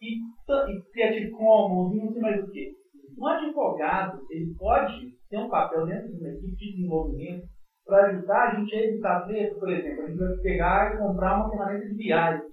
[0.00, 2.72] e, e Creative Commons e não sei mais o que.
[3.18, 7.46] Um advogado, ele pode ter um papel dentro de uma equipe de desenvolvimento
[7.84, 11.36] para ajudar a gente a evitar treta, por exemplo, a gente vai pegar e comprar
[11.36, 12.46] uma ferramenta de viagem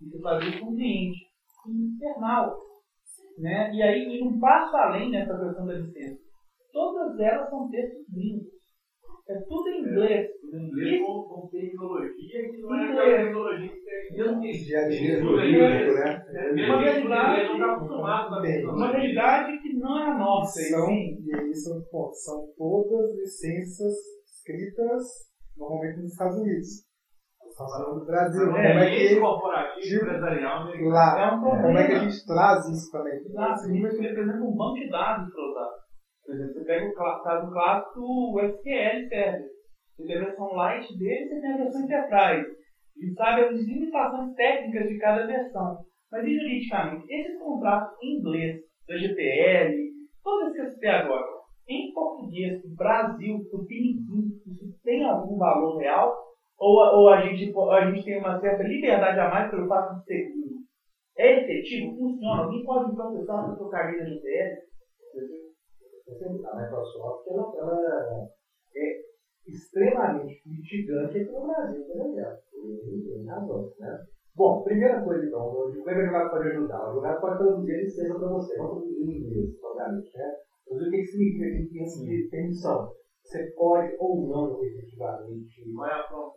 [0.00, 1.18] e fazer isso com um cliente
[1.68, 2.56] infernal.
[3.38, 3.74] Né?
[3.74, 6.18] E aí, e um passo além nessa questão da licença.
[6.72, 8.61] Todas elas são textos gringos.
[9.28, 10.26] É tudo em inglês.
[10.52, 13.22] Em inglês com, com tecnologia que não é Inglês.
[13.22, 14.16] tecnologia que tem.
[15.20, 16.24] Jurídico, né?
[16.66, 20.60] Uma realidade, não está acostumado uma realidade que não é a nossa.
[20.60, 23.94] e São, e aí são, pô, são todas licenças
[24.26, 25.02] escritas
[25.56, 26.68] normalmente nos Estados Unidos.
[27.46, 28.46] Estamos falando do Brasil.
[28.46, 30.72] como é que, corporativo, empresarial, né?
[30.88, 31.62] lá, É um problema.
[31.62, 33.12] como é que a gente traz isso também?
[33.36, 35.81] Ah, a gente vai escolher, por exemplo, um banco de dados para usar.
[36.24, 39.42] Por exemplo, você pega o caso clássico, o SQL serve.
[39.96, 42.48] Você tem a versão light dele, você tem a versão enterprise.
[42.96, 45.74] E sabe as limitações técnicas de cada versão.
[46.10, 47.02] Mas e juridicamente?
[47.08, 48.52] Esses contratos em inglês,
[48.86, 51.22] da GPL, esses que eu citei agora,
[51.68, 56.08] em português, do Brasil, do Piniquim, isso tem algum valor real?
[56.58, 60.02] Ou, ou a, gente, a gente tem uma certa liberdade a mais pelo fato de
[60.04, 60.22] ser?
[61.16, 61.92] É efetivo?
[61.94, 62.42] Funciona?
[62.42, 64.50] Alguém pode processar se eu caguei na GPL?
[66.20, 68.26] A Microsoft ela, ela
[68.74, 68.86] é
[69.46, 72.38] extremamente litigante aqui no Brasil, por exemplo.
[72.62, 73.98] E tem razão, né?
[74.34, 76.80] Bom, primeira coisa então, como é que o advogado pode ajudar?
[76.80, 80.32] O advogado pode traduzir a licença para você, não traduzir em inglês, obviamente, né?
[80.70, 82.88] Mas o que significa que tem essa permissão?
[83.22, 85.62] Você pode ou não efetivamente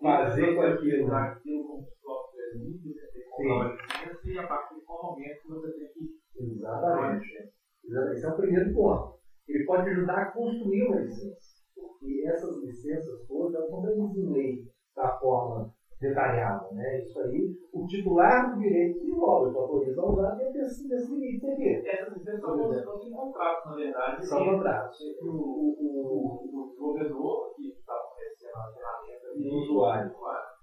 [0.05, 1.05] Fazer com aquilo.
[1.05, 4.81] usar aquilo como software livre, você tem que comprar uma licença e a partir de
[4.81, 7.25] qual momento você tem que Exatamente.
[8.11, 9.15] Esse é o primeiro ponto.
[10.35, 11.55] Construir uma licença.
[11.75, 14.63] Porque essas licenças todas elas são previstas em lei
[14.95, 16.69] da forma detalhada.
[16.71, 17.01] Né?
[17.01, 21.45] Isso aí, o titular do direito desenvolve, ele autoriza a usar dentro desse, desse limite
[21.47, 21.87] aqui.
[21.87, 24.27] Essas licenças são como se fossem contratos, na verdade.
[24.27, 24.97] São contratos.
[25.21, 30.13] O, o, o, o desenvolvedor que está oferecendo a ferramenta E o usuário.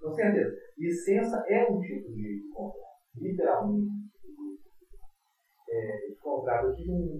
[0.00, 0.56] Com certeza.
[0.78, 2.92] Licença é um tipo de contrato.
[3.16, 4.02] Literalmente.
[5.70, 6.66] É, de contrato.
[6.66, 7.18] Eu tive um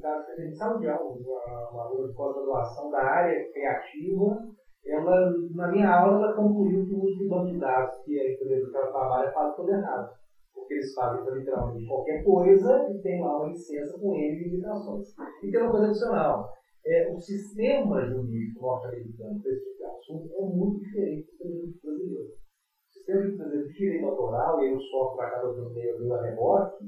[0.57, 4.39] caso de aula, uma, uma aluna de pós-graduação da área criativa.
[4.87, 8.33] Ela, na minha aula, ela concluiu que o uso de banco de dados que a
[8.33, 10.09] empresa que ela trabalha faz tudo errado.
[10.55, 15.07] Porque eles fazem para literalmente qualquer coisa e tem lá uma licença com N limitações.
[15.43, 16.49] E tem uma coisa adicional.
[16.85, 21.55] É, o sistema jurídico norte-americano para esse tipo de assunto é muito diferente do sistema
[21.55, 22.29] jurídico brasileiro.
[22.29, 26.13] O sistema jurídico brasileiro de direito autoral, e aí o software acaba dando meio meio
[26.13, 26.85] a rebote,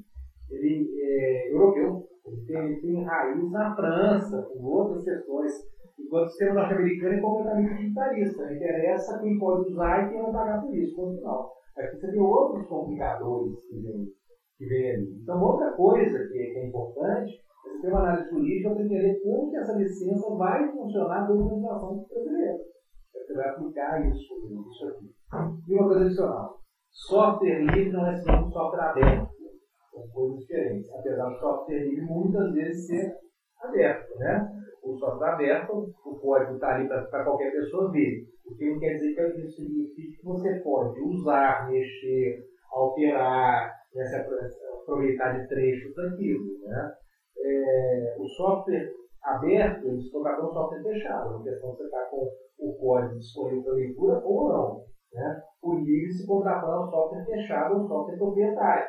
[0.51, 2.03] ele é europeu.
[2.27, 5.53] Ele tem, tem raiz na França, com outras questões.
[5.99, 8.45] Enquanto o sistema norte-americano é completamente utilitarista.
[8.45, 11.53] Não interessa quem pode usar e quem vai pagar por isso, ponto final.
[11.77, 14.07] Aqui você tem outros complicadores que vêm
[14.57, 15.21] que vem ali.
[15.23, 19.21] Então, outra coisa que, que é importante é você ter uma análise jurídica para entender
[19.23, 22.59] como que essa licença vai funcionar dentro da legislação brasileira.
[23.13, 24.35] Você vai aplicar isso,
[24.71, 25.11] isso aqui.
[25.69, 26.59] E uma coisa adicional.
[26.91, 29.34] Software livre não é sinônimo de software aberto.
[29.95, 30.91] São coisas diferentes.
[30.91, 33.07] Apesar do software livre muitas vezes ser
[33.63, 34.37] aberto, né?
[34.83, 38.11] O software aberto, o código está ali para qualquer pessoa ver.
[38.45, 42.35] O que não quer dizer que isso significa que você pode usar, mexer,
[42.71, 46.43] alterar, né, se aproveitar de trechos daquilo.
[46.61, 46.85] Né?
[47.39, 48.83] É, o software
[49.23, 51.35] aberto, eles contratam um software fechado.
[51.35, 52.27] A questão é você está com
[52.59, 54.77] o código disponível para leitura ou não.
[55.13, 55.33] Né?
[55.63, 58.85] O livre se contratar um software fechado ou software proprietário.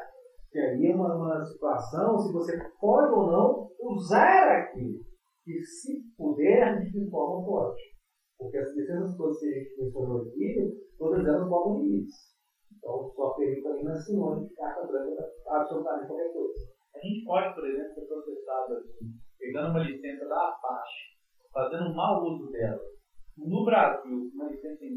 [0.55, 5.03] Que aí é uma, uma situação se você pode ou não usar aquilo.
[5.45, 7.81] E se puder, de forma pode.
[8.39, 8.73] Porque as
[9.17, 10.55] todas que gente mencionou aqui,
[10.97, 12.39] todas elas botam limites.
[12.71, 16.71] Então, livre também não é sinônimo de carta branca absolutamente qualquer coisa.
[16.95, 19.05] A gente pode, por exemplo, ser processado aqui,
[19.37, 21.19] pegando uma licença da Apache,
[21.51, 22.79] fazendo um mau uso dela.
[23.37, 24.95] No Brasil, uma licença em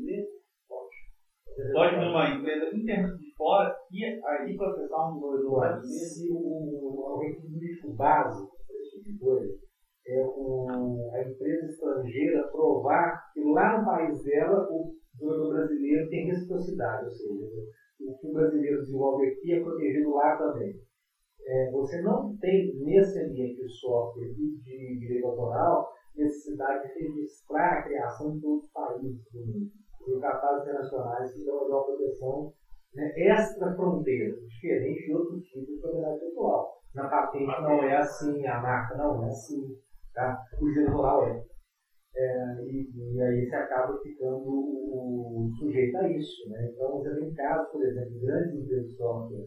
[1.53, 1.95] inglês, pode.
[1.95, 5.81] Pode numa empresa interna de fora e aí processar um brasileiro.
[5.83, 9.59] Se o, requisito básico para esse tipo de coisa
[10.07, 16.27] é o, a empresa estrangeira provar que lá no país dela o desenvolvedor brasileiro tem
[16.27, 17.47] reciprocidade, ou seja,
[18.01, 20.75] o que o brasileiro desenvolve aqui é protegido lá também.
[21.47, 27.79] É, você não tem nesse ambiente de software e de direito autoral necessidade de registrar
[27.79, 29.71] a criação em todos os países do mundo.
[30.05, 32.49] Tem catálogos internacionais que dão uma proteção
[32.95, 36.79] né, extra-fronteira, diferente de outros tipos de propriedade intelectual.
[36.95, 39.61] Na patente não é assim, a marca não é assim,
[40.15, 40.35] tá?
[40.59, 41.39] o direito autoral é.
[42.17, 46.49] É, e, e, aí você acaba ficando o, sujeito a isso.
[46.49, 46.69] Né?
[46.73, 49.47] Então, você tem casos, por exemplo, de grandes empresas de software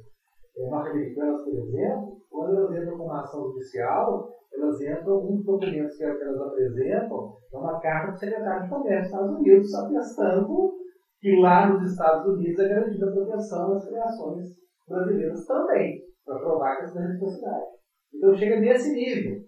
[0.55, 5.45] é, norte-americanas, por exemplo, quando elas entram com uma ação judicial, elas entram, um dos
[5.45, 10.71] documentos que elas apresentam é uma carta do secretário de Comércio dos Estados Unidos atestando
[11.19, 14.45] que lá nos Estados Unidos é garantida a proteção das criações
[14.87, 17.65] brasileiras também, para provar que essa é reciprocidade.
[18.13, 19.39] Então chega nesse nível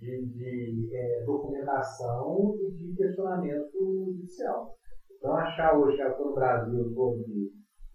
[0.00, 4.74] de, de é, documentação e de questionamento judicial.
[5.16, 7.24] Então achar hoje que no Brasil todo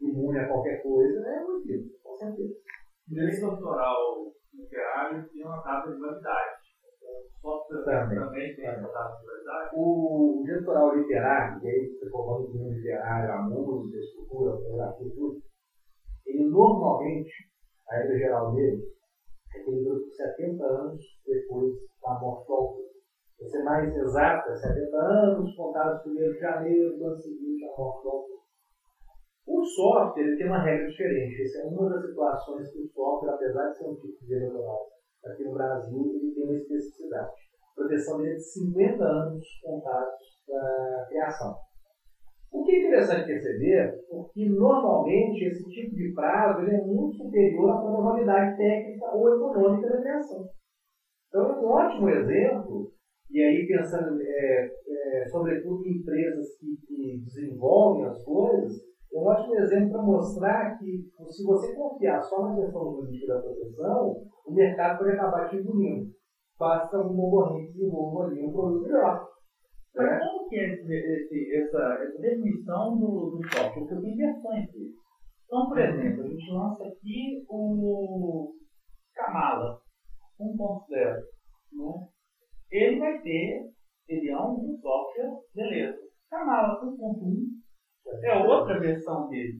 [0.01, 2.53] imune a qualquer coisa é motivo, com certeza.
[3.07, 6.63] Direito autoral literário tem uma data de validade.
[7.03, 9.69] O software também, também tem essa data de validade.
[9.73, 14.55] O autoral literário, que aí você falando do mundo literário, a música, a escultura, a
[14.55, 15.37] fotografia, tudo,
[16.25, 17.31] ele normalmente,
[17.89, 18.81] a regra geral dele,
[19.53, 22.83] é que ele dura 70 anos depois da morte do autor.
[23.37, 28.03] Para ser mais exata, 70 anos contados 1 de janeiro do ano seguinte à morte
[28.03, 28.22] do autor.
[29.65, 31.41] Software tem uma regra diferente.
[31.41, 34.87] Essa é uma das situações que o software, apesar de ser um tipo de eleitoral
[35.25, 37.31] aqui no Brasil, ele tem uma especificidade.
[37.61, 41.55] A proteção dele é de 50 anos contados da criação.
[42.53, 47.17] O que é interessante perceber, é porque normalmente esse tipo de prazo ele é muito
[47.17, 50.45] superior à probabilidade técnica ou econômica da criação.
[51.27, 52.91] Então, é um ótimo exemplo,
[53.31, 59.27] e aí pensando, é, é, sobretudo em empresas que, que desenvolvem as coisas, é um
[59.27, 60.85] ótimo exemplo para mostrar que
[61.29, 66.11] se você confiar só na questão jurídica da proteção, o mercado pode acabar te engolindo.
[66.57, 69.27] Basta um concorrente desenvolva ali um produto melhor.
[69.95, 70.19] Mas né?
[70.19, 73.73] como que é esse, esse, essa, essa definição do, do software?
[73.73, 74.69] Porque eu tenho versões.
[75.45, 78.55] Então, por exemplo, a gente lança aqui o
[79.13, 79.79] Kamala
[80.39, 81.15] 1.0.
[81.73, 82.07] Né?
[82.71, 83.69] Ele vai ter
[84.07, 85.99] Ele é um software, beleza.
[86.31, 87.62] Canal 1.1
[88.23, 89.59] é outra versão dele.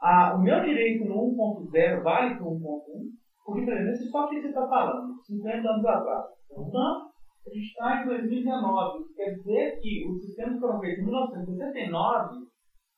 [0.00, 3.08] Ah, o meu direito no 1.0 vale para o 1.1,
[3.44, 6.24] porque, por exemplo, esse software que você está falando, 50 anos atrás.
[6.50, 7.10] Então,
[7.46, 9.04] a gente está em 2019.
[9.14, 12.46] Quer dizer que os sistemas que foram feitos em 1969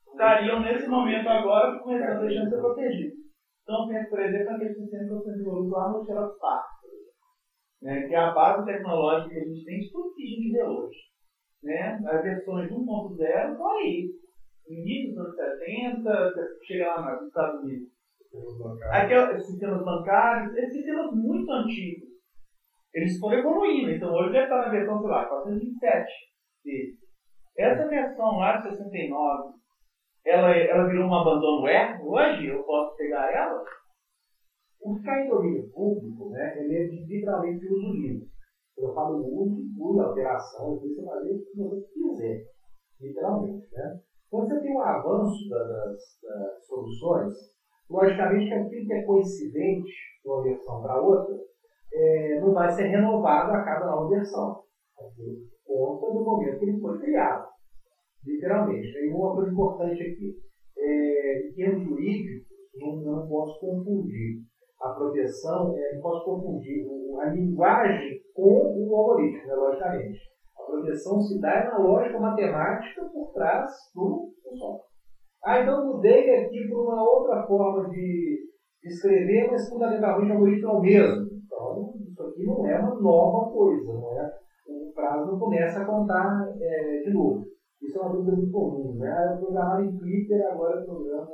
[0.06, 3.18] estariam, nesse momento agora, começando a de ser protegidos.
[3.62, 6.66] Então, penso, por exemplo, naquele sistema que você desenvolveu lá no Xerox Park,
[7.82, 10.52] né, que é a base tecnológica que a gente tem de tudo que a gente
[10.52, 10.98] vê hoje.
[11.62, 11.98] Né?
[12.06, 14.08] As versões 1.0 estão aí.
[14.68, 16.32] Início dos anos 70,
[16.66, 17.88] chega lá nos Estados Unidos.
[18.90, 22.08] Aqueles sistemas bancários, esses sistemas muito antigos,
[22.92, 23.90] eles foram evoluindo.
[23.90, 26.04] Então hoje deve estar na versão, sei lá, 427
[27.58, 29.54] Essa versão lá de 69,
[30.24, 31.96] ela, ela virou uma abandonware.
[32.02, 33.62] Hoje eu posso pegar ela.
[34.80, 34.94] O
[35.28, 38.26] domínio público, né, ele é de, literalmente uso livre.
[38.76, 42.42] Eu falo uso, inclui alteração, você fazer o que você quiser,
[43.00, 43.66] literalmente.
[43.72, 43.96] Né?
[44.30, 47.32] Quando você tem um avanço das, das soluções,
[47.88, 51.36] logicamente aquilo que é coincidente de uma versão para outra
[51.92, 54.56] é, não vai ser renovado a cada nova versão.
[55.64, 57.44] Conta do momento que ele foi criado,
[58.24, 58.92] literalmente.
[58.92, 60.34] Tem uma coisa importante aqui.
[60.78, 64.38] É, em termos jurídicos, não, não posso confundir
[64.80, 66.84] a proteção, é, não posso confundir
[67.20, 70.18] a linguagem com o algoritmo, né, logicamente.
[70.66, 73.64] A proteção se dá na lógica matemática por trás
[73.94, 74.86] do, do software.
[75.44, 78.36] Ah, então mudei aqui para uma outra forma de
[78.82, 81.22] escrever, mas fundamentalmente o algoritmo é o mesmo.
[81.44, 84.28] Então, isso aqui não é uma nova coisa, não é?
[84.68, 87.44] o prazo não começa a contar é, de novo.
[87.80, 88.96] Isso é uma dúvida muito comum.
[88.96, 89.30] Né?
[89.30, 91.30] Eu programava em Twitter, agora eu programo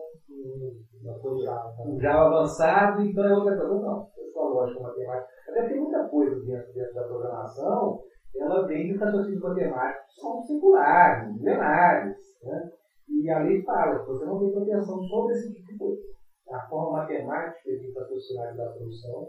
[1.85, 3.75] um Java avançado, então é outra coisa.
[3.75, 5.27] Não, é só lógica matemática.
[5.49, 7.99] Até tem muita coisa dentro, dentro da programação,
[8.37, 12.17] ela vem de raciocínios matemáticos que são singulares, milenares.
[12.43, 12.71] Né?
[13.09, 16.03] E a lei fala você não tem proteção sobre esse tipo de coisa.
[16.51, 19.29] A forma matemática de raciocinar da solução,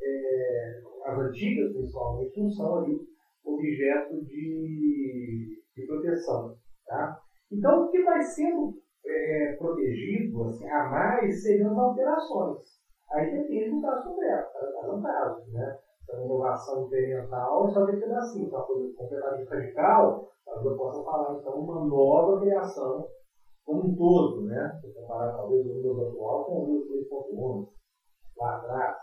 [0.00, 2.96] é, as antigas principalmente, não são ali
[3.44, 6.54] objeto de, de proteção.
[6.86, 7.18] Tá?
[7.50, 8.74] Então, o que vai sendo
[9.04, 12.58] é, protegido assim, a mais seriam as alterações.
[13.12, 14.48] Aí depende do caso concreto,
[15.02, 15.52] caso.
[15.52, 15.76] Né?
[16.10, 18.44] É uma inovação incremental, só que ser assim.
[18.44, 23.06] É uma coisa completamente radical, eu posso falar então uma nova criação
[23.64, 24.78] como um todo, né?
[24.80, 27.66] Se comparar talvez o Windows atual com o Windows 2.11
[28.36, 28.96] lá atrás.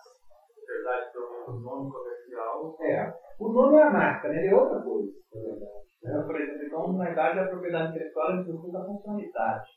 [0.68, 2.76] Verdade, então o nome comercial.
[2.82, 3.14] É.
[3.39, 4.47] O nome é a marca, né?
[4.47, 5.89] É outra coisa, na verdade.
[6.04, 6.24] Né?
[6.26, 9.70] Por exemplo, então, na verdade, a propriedade intelectual é fruto da funcionalidade.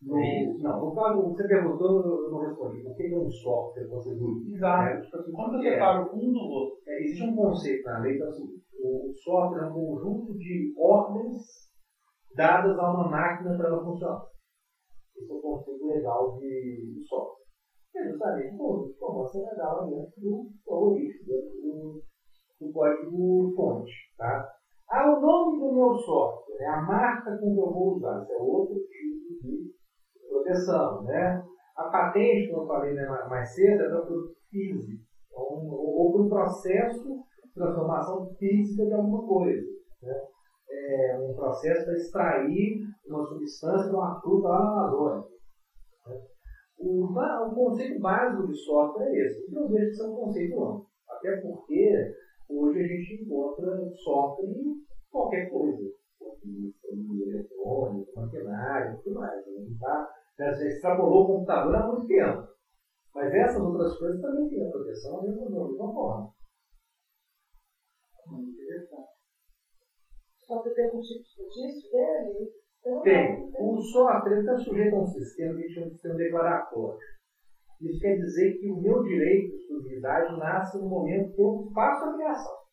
[0.00, 0.14] No,
[0.58, 2.80] não, no caso, você perguntou, eu não respondi.
[2.86, 4.54] O que é um software contribuído?
[4.54, 5.00] Exato.
[5.00, 8.22] Tipo assim, quando você fala um do outro, é, existe um conceito na lei que
[8.22, 8.26] é
[8.80, 11.36] o software é um conjunto de ordens
[12.36, 14.22] dadas a uma máquina para ela funcionar.
[15.16, 17.42] Esse é o conceito legal de software.
[17.96, 21.98] É justamente como você vai dar dentro do algoritmo, dentro do,
[22.60, 23.90] do código fonte.
[24.16, 24.40] Tá?
[24.90, 28.16] Ah, o nome do meu software, é a marca com que eu vou usar.
[28.20, 29.66] Isso é outro tipo de
[30.28, 31.02] proteção.
[31.02, 31.42] Né?
[31.76, 35.02] A patente, como eu falei né, mais cedo, é para o produto físico.
[35.26, 37.04] Então, ou para o processo
[37.44, 39.66] de transformação física de alguma coisa.
[40.02, 40.14] Né?
[40.70, 45.24] É um processo para extrair uma substância de uma fruta lá na Amazônia.
[46.06, 46.20] Né?
[46.78, 49.50] O, o conceito básico de software é esse.
[49.52, 50.86] Não vejo que isso é um conceito amplo.
[51.08, 52.14] Até porque
[52.48, 54.74] hoje a gente encontra software em
[55.10, 55.97] qualquer coisa.
[57.20, 59.32] Eletrônico, maquinário, tudo mais.
[59.46, 60.06] A gente tá,
[60.38, 62.42] já extrapolou o computador há muito tempo.
[63.14, 66.26] Mas essas outras coisas também têm a proteção da mesma forma.
[68.26, 69.08] Muito interessante.
[70.46, 72.48] Só que tem algum tipo de dele?
[73.02, 73.50] Tem.
[73.58, 76.98] O software está sujeito a um sistema que a gente chama de sistema declaratório.
[77.80, 82.04] Isso quer dizer que o meu direito de exclusividade nasce no momento que eu faço
[82.04, 82.67] a criação.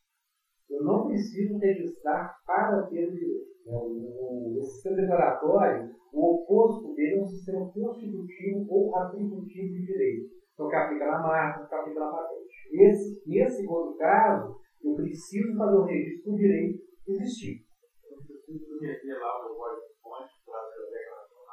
[0.69, 3.55] Eu não preciso registrar para ter o direito.
[3.67, 10.29] O, o, sistema declaratório, o oposto dele é um sistema constitutivo ou atributivo de direito.
[10.53, 12.55] Então, que aplica na marca, que aplica na patente.
[12.71, 17.61] Esse, nesse segundo caso, eu preciso fazer o registro do direito existir.
[18.09, 20.59] Eu preciso lá o meu código fonte para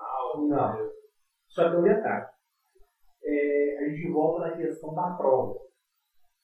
[0.04, 0.92] a Não.
[1.48, 2.26] Só que um detalhe.
[3.24, 5.71] É, a gente volta na questão da prova.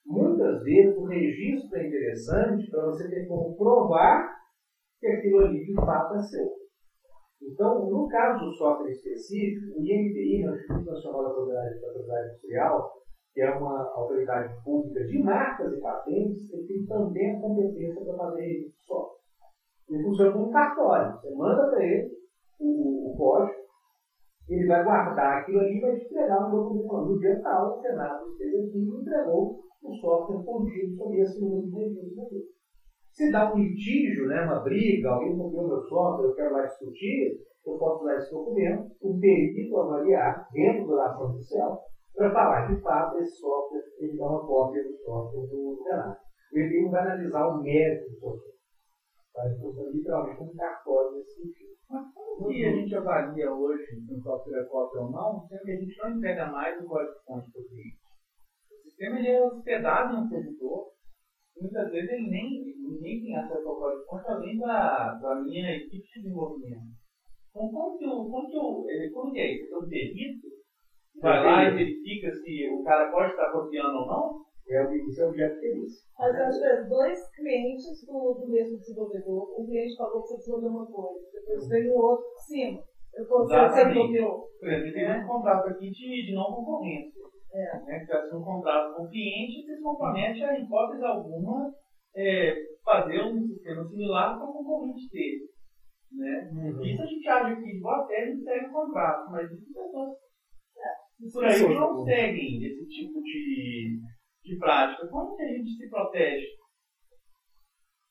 [0.09, 4.27] Muitas vezes o registro é interessante para você ter como provar
[4.99, 6.49] que aquilo ali de fato é seu.
[7.43, 12.29] Então, no caso do software específico, o INPI, o Instituto Nacional da Propriedade, da Propriedade
[12.29, 12.93] Industrial,
[13.35, 18.17] que é uma autoridade pública de marcas e patentes, ele tem também a competência para
[18.17, 19.19] fazer registro software.
[19.91, 21.13] Ele funciona como um cartório.
[21.13, 22.11] Você manda para ele
[22.59, 23.58] o, o, código,
[24.49, 27.81] ele vai guardar aquilo ali e vai entregar um documento falando no dia tal, o
[27.83, 32.43] Senado esteve aqui e entregou o software contido sobre esse número de registros.
[33.13, 37.37] Se dá um litígio, né, uma briga, alguém copiou meu software, eu quero lá discutir,
[37.67, 41.77] eu posso usar esse documento, o perito avaliar dentro da ação judicial
[42.15, 46.15] para falar de fato esse software, ele dá uma cópia do software do Senado.
[46.51, 48.58] O perito vai analisar o mérito do software.
[49.39, 51.71] Vai funcionar literalmente como cartório nesse sentido.
[51.89, 55.63] Mas como que a gente avalia hoje se um software é cópia ou não, sendo
[55.63, 57.99] que a gente não entrega mais o código-fonte para o cliente?
[58.69, 60.91] O sistema ele é hospedado no servidor,
[61.57, 66.05] e muitas vezes ele nem, ninguém tem acesso ao código-fonte além da, da minha equipe
[66.05, 66.99] de desenvolvimento.
[67.51, 69.73] Então, como que, eu, como que, eu, como que é isso?
[69.73, 70.49] Eu perito?
[71.23, 74.48] Vai lá e verifica se o cara pode estar copiando ou não?
[74.69, 75.93] É o isso é o objeto feliz.
[76.19, 80.71] Mas às vezes, dois clientes do, do mesmo desenvolvedor, um cliente falou que você desenvolveu
[80.71, 82.83] uma coisa, depois veio o outro por cima.
[83.15, 84.49] Eu que você copiou.
[84.61, 87.19] Por exemplo, tem um contrato aqui de, de não concorrência.
[87.51, 87.81] É.
[87.81, 91.73] Né, que é um contrato com o cliente que se compromete a, hipótese alguma,
[92.15, 92.55] é,
[92.85, 95.49] fazer um sistema similar para o concorrente dele.
[96.13, 96.51] Né?
[96.53, 96.85] Uhum.
[96.85, 99.73] Isso a gente acha que de boa fé a gente segue o contrato, mas isso
[99.73, 100.11] pessoas
[100.77, 104.01] é, por aí não seguem esse tipo de,
[104.49, 105.07] de prática.
[105.09, 106.47] Como que a gente se protege?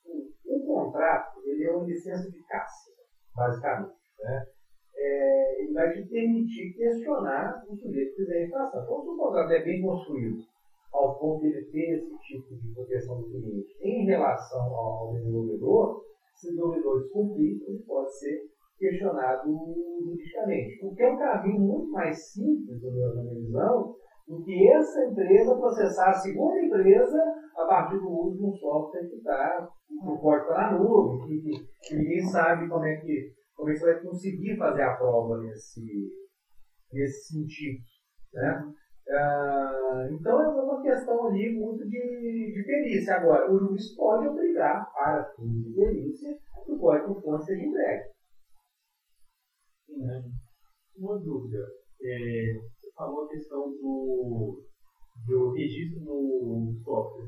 [0.06, 2.92] O, o contrato ele é uma licença de caça,
[3.36, 3.98] basicamente.
[4.20, 4.46] Né?
[4.96, 8.84] É, ele vai te permitir questionar o sujeito que fizer infração.
[8.84, 10.38] Então, se o contrato é bem construído,
[10.94, 16.02] ao ponto de ele ter esse tipo de proteção do cliente em relação ao desenvolvedor,
[16.36, 18.42] se o desenvolvedor descumprir, ele pode ser
[18.78, 19.52] questionado
[20.04, 20.86] juridicamente.
[20.86, 23.96] O que é um caminho muito mais simples, na minha visão,
[24.28, 27.18] do que essa empresa processar a segunda empresa
[27.56, 31.52] a partir do uso de um software que está no código na nuvem, que,
[31.82, 35.38] que, ninguém sabe como é que, como é que você vai conseguir fazer a prova
[35.40, 36.12] nesse,
[36.92, 37.80] nesse sentido.
[38.34, 38.74] Né?
[39.10, 43.16] Ah, então é uma questão ali muito de, de perícia.
[43.16, 46.30] Agora, o juiz pode obrigar para fins de perícia
[46.66, 48.04] que o código fonte seja entregue.
[50.98, 51.66] Uma dúvida.
[52.02, 52.54] É,
[52.98, 54.64] falou a questão do,
[55.28, 57.28] do registro no software.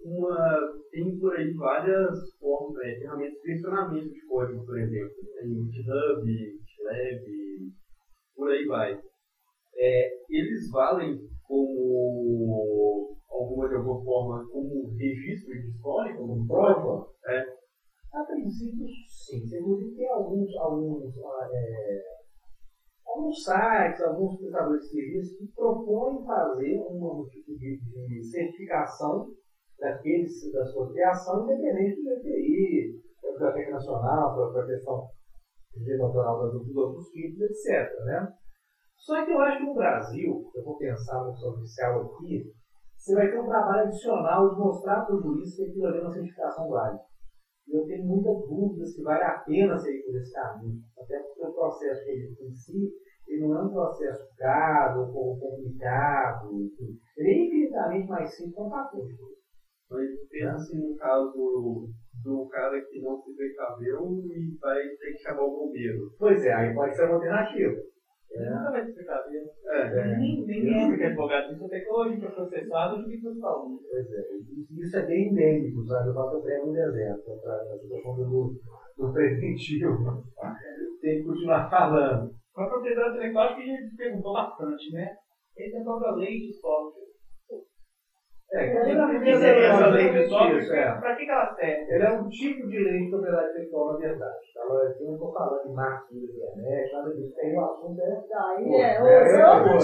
[0.00, 0.58] Uma,
[0.90, 5.14] tem por aí várias formas, né, ferramentas de direcionamento de código, por exemplo.
[5.40, 7.24] Tem GitHub, GitLab,
[8.36, 9.00] por aí vai.
[9.76, 17.06] É, eles valem como alguma de alguma forma como registro de história, como prova?
[17.26, 17.40] É.
[18.12, 19.42] A princípio, sim.
[19.58, 21.02] Inclusive, tem alguns, alguns,
[21.52, 22.02] é,
[23.14, 29.28] alguns sites, alguns prestadores de serviços que propõem fazer um tipo de, de certificação
[29.78, 35.08] daqueles, da sua criação, independente do EPI, da Biblioteca Nacional, para a proteção
[35.72, 37.88] de direito autoral dos outros filhos, etc.
[38.04, 38.28] Né?
[38.96, 42.52] Só que eu acho que no Brasil, eu vou pensar no oficial aqui,
[42.96, 46.00] você vai ter um trabalho adicional de mostrar para o juiz que aquilo ali é
[46.00, 47.02] uma certificação válida.
[47.66, 50.78] Eu tenho muitas dúvidas se vale a pena seguir por esse caminho.
[50.98, 52.92] Até porque o processo que ele em si,
[53.26, 56.94] ele não é um processo caro, ou complicado, enfim.
[57.16, 59.14] Ele é infinitamente mais simples com patente.
[59.90, 61.88] Mas pensa no caso
[62.22, 66.10] do cara que não se precaveu e vai ter que chamar o bombeiro.
[66.18, 67.74] Pois é, aí pode ser uma alternativa.
[68.36, 69.24] Nunca vai explicar.
[69.30, 70.16] É, É.
[70.18, 73.80] Ninguém é que é advogado disso, até que hoje foi processado, eu que os alunos.
[73.90, 74.22] Pois é,
[74.80, 76.08] isso- é bem endêmico, sabe?
[76.08, 78.54] Eu faço prego no deserto, para a situação do,
[78.98, 80.24] do preventivo.
[81.00, 82.30] Tem que continuar falando.
[82.54, 85.14] Com a propriedade intelectual, acho que a gente perguntou bastante, né?
[85.56, 87.03] Esse é a própria lei de software.
[88.54, 88.70] É,
[90.56, 91.00] isso, é.
[91.00, 91.92] Para que ela serve?
[91.92, 94.38] Ela é um tipo de lei de propriedade intelectual, na verdade.
[94.56, 97.34] Ela, eu não estou falando de marketing da internet, nada disso.
[97.40, 99.80] Aí o assunto é Daí é, É, outra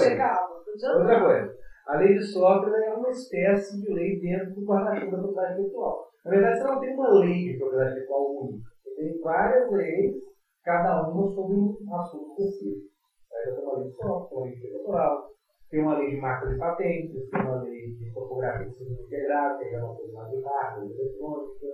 [0.87, 1.21] é, outra é.
[1.21, 1.55] coisa.
[1.89, 6.07] A lei de software é uma espécie de lei dentro do guarda-chuva da propriedade intelectual.
[6.25, 8.71] Na verdade, você não tem uma lei de propriedade intelectual única.
[8.85, 10.14] Você tem várias leis,
[10.62, 12.87] cada uma sobre um assunto específico.
[13.35, 15.31] Aí você tem uma lei de software, uma lei de eleitoral,
[15.71, 19.59] tem uma lei de marca de patentes, tem uma lei de topografia de sistema integrado,
[19.59, 21.66] que é uma coisa de marca, de eletrônica,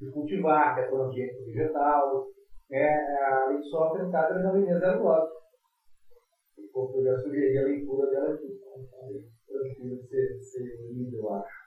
[0.00, 2.26] de cultivar, que é para o ambiente vegetal.
[2.70, 5.38] É, a lei de software, no caso, é na linha 09.
[6.58, 8.46] Eu já sugeri a leitura dela aqui.
[8.46, 11.58] Então, é tranquilo de ser, ser lido, eu acho.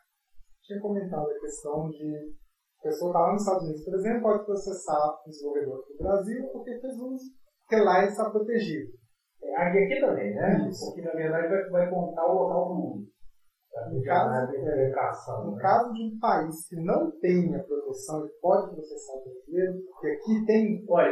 [0.62, 2.32] tinha comentado a questão de
[2.80, 6.50] a pessoa está lá nos Estados Unidos, por exemplo, pode processar o desenvolvedor do Brasil
[6.52, 7.26] porque fez uso,
[7.60, 9.01] porque lá ele está protegido.
[9.58, 10.68] Aqui, aqui também, né?
[10.70, 10.86] Isso.
[10.86, 13.12] Porque na verdade vai, vai contar o local do mundo.
[13.89, 14.89] No caso, é,
[15.46, 20.08] no caso de um país que não tenha proteção e pode processar o brasileiro, porque
[20.08, 20.86] aqui tem.
[20.89, 21.10] Olha,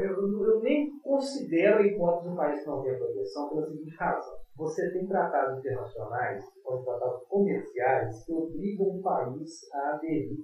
[0.00, 4.38] eu, nem considero a hipótese de um país que não tenha proteção pela seguinte razão.
[4.56, 10.38] Você tem tratados internacionais, ou tratados comerciais, que obrigam o país a aderir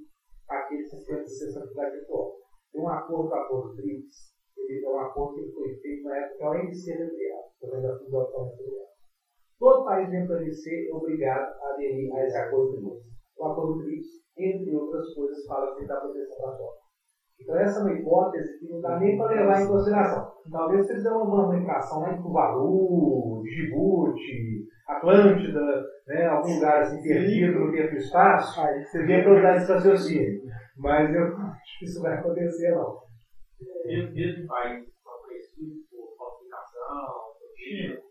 [0.50, 2.32] àquele sistema de sustentabilidade virtual.
[2.72, 4.35] Tem um acordo com a Acordo TRIPS,
[4.68, 8.10] ele é um acordo que foi feito na época que a OMC foi criada, Organização
[8.10, 8.96] da Organização
[9.58, 13.06] Todo país dentro da OMC é obrigado a aderir a esse acordo TRIPS.
[13.38, 14.06] O acordo TRIPS,
[14.36, 16.86] entre outras coisas, fala que dá proteção para a sua.
[17.40, 20.26] Então, essa é uma hipótese que não dá nem para levar em consideração.
[20.50, 25.60] Talvez se dão uma inflação lá em Tuvalu, Djibouti, Atlântida,
[26.06, 30.40] né, algum lugar assim perdido no meio do espaço, aí seria para usar esse raciocínio.
[30.76, 33.05] Mas eu acho que isso vai acontecer, não.
[33.86, 37.26] Mesmo em países favorecidos por falsificação,
[37.56, 38.06] China.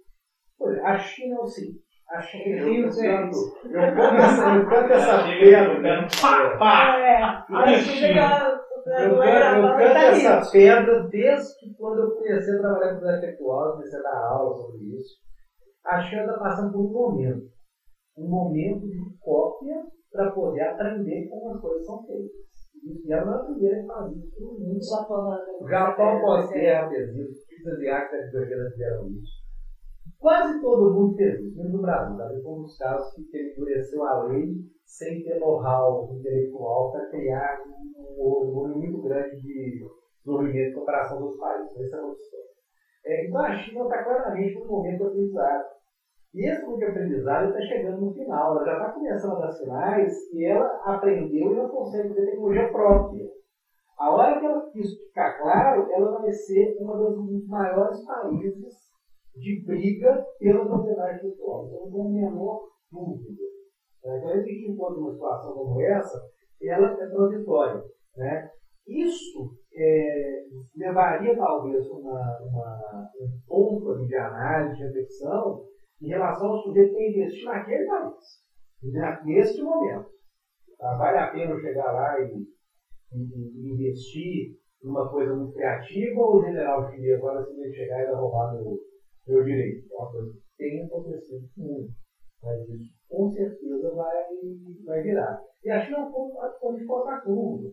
[0.84, 1.86] A China é o seguinte.
[2.10, 3.38] A China tem o canto.
[3.66, 6.08] Eu canto essa, eu canto essa pedra.
[6.22, 7.00] Pá, pá.
[7.00, 12.60] É, a China Eu canto, eu canto essa pedra desde que quando eu comecei a
[12.60, 15.16] trabalhar com intelectual, comecei a dar aula sobre isso.
[15.86, 17.46] A China está passando por um momento.
[18.18, 19.76] Um momento de cópia
[20.12, 22.55] para poder aprender como as coisas são feitas.
[22.86, 24.80] E ela não é a primeira que faz isso no mundo.
[25.60, 29.46] O Japão pós-guerra fez isso, os asiáticos da guerra fizeram isso.
[30.20, 32.16] Quase todo mundo fez isso, menos no Brasil.
[32.16, 34.46] Brasil foi um dos casos que endureceu a lei
[34.86, 39.84] sem ter know-how intelectual para criar um volume muito grande de
[40.24, 41.76] desenvolvimento em comparação dos países.
[41.76, 42.46] Essa é outra história.
[43.06, 45.75] É, então a China está claramente no momento do aprendizado.
[46.36, 48.52] E esse momento de aprendizado está chegando no final.
[48.52, 52.70] Ela já está começando a dar sinais e ela aprendeu e não consegue ter tecnologia
[52.70, 53.26] própria.
[53.98, 57.16] A hora que ela, isso ficar claro, ela vai ser uma das
[57.48, 58.74] maiores países
[59.34, 61.68] de briga pela propriedade virtual.
[61.68, 62.60] Então, não tem a menor
[62.92, 63.44] dúvida.
[64.04, 66.20] Então, a gente encontra uma situação como essa,
[66.62, 67.82] ela é transitória.
[68.18, 68.46] Né?
[68.86, 70.42] Isso é,
[70.76, 75.64] levaria talvez uma, uma, um ponto de análise, de reflexão,
[76.02, 80.06] em relação ao sujeito que investir naquele país, neste momento.
[80.78, 80.96] Tá?
[80.98, 82.46] Vale a pena chegar lá e,
[83.14, 88.02] e, e investir numa coisa muito criativa ou o general chinês agora se ele chegar
[88.02, 88.78] e vai roubar meu,
[89.28, 89.86] meu direito?
[89.92, 91.92] É uma coisa que tem acontecido muito.
[92.44, 94.24] Mas isso com certeza vai,
[94.86, 95.40] vai virar.
[95.64, 96.10] E a China
[96.60, 97.72] pode colocar tudo.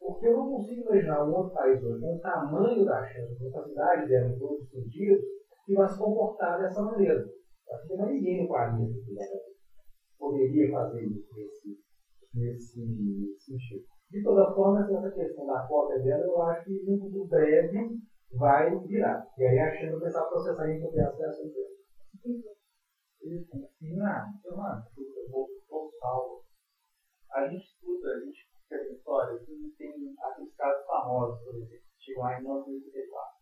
[0.00, 3.48] Porque eu não consigo imaginar um outro país hoje, com o tamanho da China, com
[3.48, 5.20] a capacidade dela em todos os sentidos,
[5.66, 7.20] que vai se comportar dessa maneira.
[7.70, 11.80] Acho que não é ninguém no planeta que poderia fazer isso nesse,
[12.34, 13.84] nesse sentido.
[14.10, 17.98] De toda forma, essa questão da cópia dela, eu acho que no futuro breve
[18.32, 19.26] vai virar.
[19.36, 21.76] E aí a China vai começar a processar em confiança dessa empresa.
[23.20, 23.44] Sim,
[24.42, 26.44] Tomando, eu vou, salvo.
[27.32, 32.38] A gente escuta, a gente essa história, tem aqueles casos famosos, por exemplo, chegou lá
[32.38, 33.38] em 1984.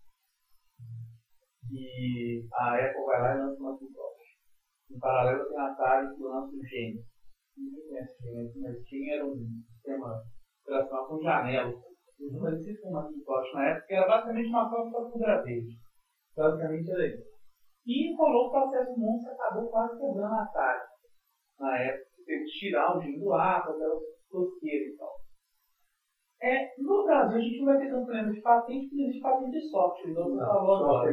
[1.73, 4.16] E a Apple vai lá e lança uma Macintosh.
[4.91, 7.05] Em paralelo tem a Atari que lança o Gênesis.
[7.57, 10.23] Ninguém conhece o Gênesis, mas tinha era um sistema
[10.63, 11.73] operacional com janela.
[12.19, 15.77] Eu conheci com uma Macintosh na época, que era basicamente uma da Cultura Verde.
[16.37, 17.37] Basicamente era isso.
[17.87, 20.87] E rolou o processo monstro acabou quase quebrando a Atari.
[21.61, 25.13] Na época, teve que tirar o dinheiro do ar, fazer os tosqueiros e tal.
[26.43, 29.51] É, no Brasil, a gente não vai ter tanto problema de patente, porque existe patente
[29.51, 31.11] de software, igual você falou agora.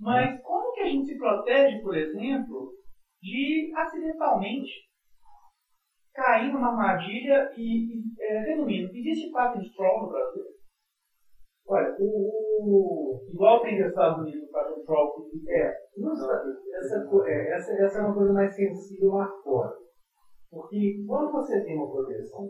[0.00, 2.72] Mas como que a gente se protege, por exemplo,
[3.22, 4.84] de acidentalmente
[6.12, 10.44] cair numa armadilha e, e é, resumindo, existe patent troll no Brasil?
[11.66, 15.72] Olha, o, igual tem nos Estados Unidos o patent troll, é,
[16.78, 19.74] essa, é, essa, essa é uma coisa mais sensível lá fora.
[20.50, 22.48] Porque quando você tem uma proteção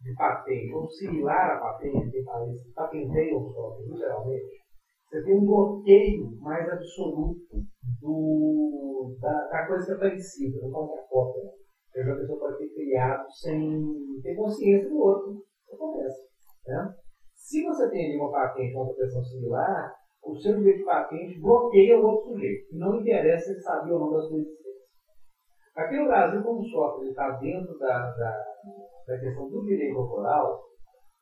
[0.00, 4.65] de patente, ou similar à patente, tem países que patenteiam o software, geralmente,
[5.08, 7.62] você tem um bloqueio mais absoluto
[8.00, 11.42] do, da, da coisa que é parecida, não pode ter cópia.
[11.42, 12.12] Né?
[12.12, 15.42] A pessoa pode ter criado sem ter consciência do outro.
[15.64, 16.22] Isso acontece.
[16.66, 16.94] Né?
[17.34, 19.94] Se você tem ali uma patente, uma proteção similar,
[20.24, 22.66] o seu direito de patente bloqueia o outro sujeito.
[22.72, 24.66] Não interessa se ele sabia ou não das sua existência.
[25.76, 28.44] Aqui no Brasil, como o software está dentro da, da,
[29.06, 30.64] da questão do direito autoral,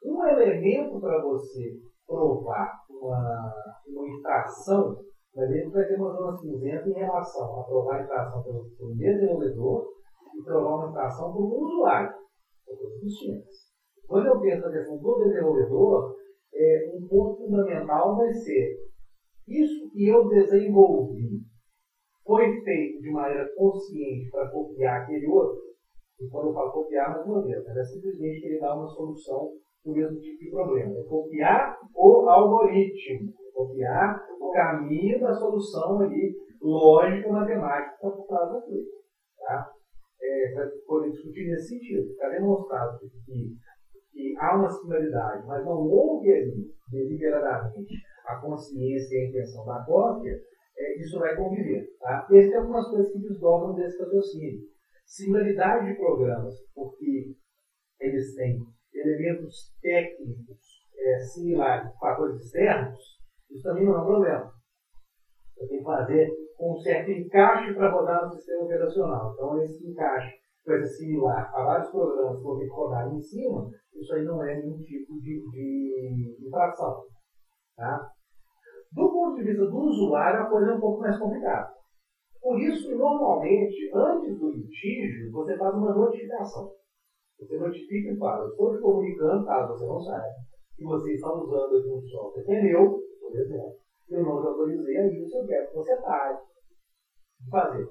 [0.02, 3.52] um elemento para você provar uma,
[3.86, 4.96] uma infração,
[5.34, 8.94] mas ele vai ter uma zona cinzenta em relação a provar a infração pelo, pelo
[8.94, 9.86] desenvolvedor
[10.34, 12.14] e provar uma infração pelo usuário.
[12.64, 13.54] São coisas distintas.
[14.06, 16.14] Quando eu penso na questão do desenvolvedor,
[16.54, 18.84] é, um ponto fundamental vai ser
[19.48, 21.44] isso que eu desenvolvi
[22.24, 25.60] foi feito de maneira consciente para copiar aquele outro,
[26.18, 29.52] e quando eu falo copiar, mais uma vez, né, é simplesmente querer dar uma solução
[29.84, 30.98] o mesmo tipo de problema.
[30.98, 38.84] É copiar o algoritmo, copiar o caminho da solução ali, lógica matemática o caso aqui.
[39.38, 39.70] Tá?
[40.22, 42.10] É, para poder discutir nesse sentido.
[42.10, 43.56] Está demonstrado que,
[44.10, 47.94] que há uma similaridade, mas não houve ali, deliberadamente,
[48.26, 50.32] a consciência e a intenção da cópia,
[50.76, 51.86] é, isso vai conviver.
[52.00, 52.26] Tá?
[52.30, 54.60] E tem algumas coisas que desdobram desse raciocínio.
[55.04, 57.34] Similaridade de programas, porque
[58.00, 58.64] eles têm
[58.94, 60.56] elementos técnicos
[60.96, 62.98] é, similares fatores externos,
[63.50, 64.50] isso também não é um problema.
[65.56, 66.28] Eu tenho que fazer
[66.60, 69.32] um certo encaixe para rodar no sistema operacional.
[69.32, 70.32] Então, esse encaixe
[70.64, 74.42] ser similar a vários programas que vão ter que rodar em cima, isso aí não
[74.42, 77.02] é nenhum tipo de, de infração.
[77.76, 78.08] Tá?
[78.92, 81.68] Do ponto de vista do usuário, a coisa é um pouco mais complicada.
[82.40, 86.70] Por isso, normalmente, antes do litígio, você faz uma notificação.
[87.38, 90.34] Você notifica e fala, estou te comunicando, caso você não saiba,
[90.76, 93.74] que você está usando aqui um software meu, por exemplo,
[94.10, 96.36] eu não te autorizei a isso, eu quero que você pare
[97.40, 97.84] de fazer.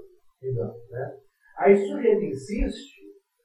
[0.44, 1.18] Então, né?
[1.58, 3.02] Aí, se o sujeito insiste,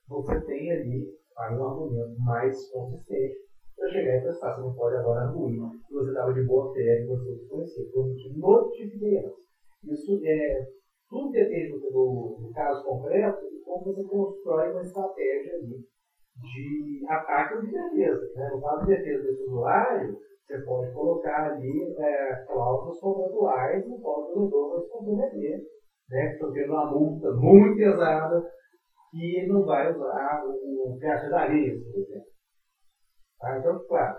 [0.09, 1.05] você tem ali
[1.38, 3.36] um argumento mais consistente
[3.76, 4.55] para chegar e testar.
[4.55, 7.84] Você não pode agora ruir que você estava de boa fé, que você desconhecia.
[7.94, 9.49] Um motivo antes.
[9.84, 10.66] Isso é,
[11.09, 15.85] tudo depende do, do, caso concreto e como você constrói uma estratégia ali
[16.41, 18.33] de ataque ou de defesa.
[18.35, 18.51] Né?
[18.53, 20.16] No caso de defesa desse usuário,
[20.47, 25.61] você pode colocar ali é, cláusulas contratuais no qual o vendedor vai se comprometer.
[26.11, 26.33] Né?
[26.33, 28.43] Estou tendo uma multa muito pesada
[29.11, 32.29] que ele não vai usar o, o caixa da lei, por exemplo.
[33.39, 33.59] Tá?
[33.59, 34.19] Então, claro,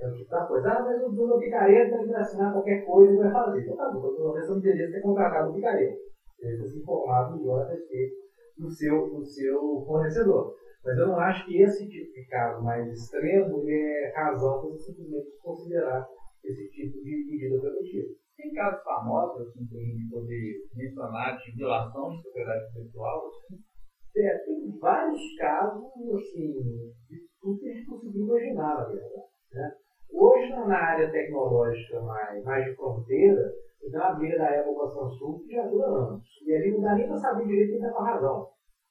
[0.00, 0.68] é o tipo da coisa.
[0.70, 3.62] Ah, mas o dono picareta ele vai assinar qualquer coisa e vai fazer.
[3.62, 5.96] Então, tá bom, então você não deveria ter contratado um picareta.
[6.40, 8.19] Ele ter se informado melhor a respeito
[8.60, 10.54] do seu, do seu fornecedor.
[10.84, 15.36] Mas eu não acho que esse tipo de caso mais extremo é razão para simplesmente
[15.42, 16.06] considerar
[16.44, 18.14] esse tipo de medida preventiva.
[18.36, 23.26] Tem casos famosos assim, para a gente poder mencionar de violação de propriedade intelectual?
[23.26, 23.60] Assim?
[24.16, 25.84] É, tem vários casos
[26.14, 26.52] assim,
[27.08, 29.28] de tudo que a gente conseguiu imaginar, na verdade.
[29.52, 29.70] Né?
[30.12, 33.52] Hoje, na área tecnológica mais, mais de fronteira,
[33.88, 36.22] uma briga da Apple com a Samsung que já dura anos.
[36.46, 38.46] E ali não dá nem para saber direito quem está com a razão.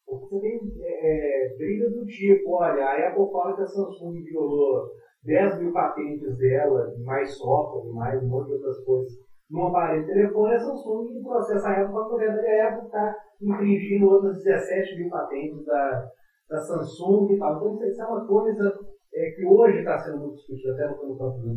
[0.06, 4.90] Porque você tem é, brigas do tipo, olha, a Apple fala que a Samsung violou
[5.24, 9.12] 10 mil patentes dela, mais software, mais um monte de outras coisas,
[9.50, 14.10] num aparelho de telefone, a Samsung processa a Apple para poder a Apple está infringindo
[14.10, 16.08] outras 17 mil patentes da,
[16.50, 17.58] da Samsung e tal.
[17.58, 18.80] Então, isso é uma coisa
[19.14, 21.56] é, que hoje está sendo muito discutida até no campo do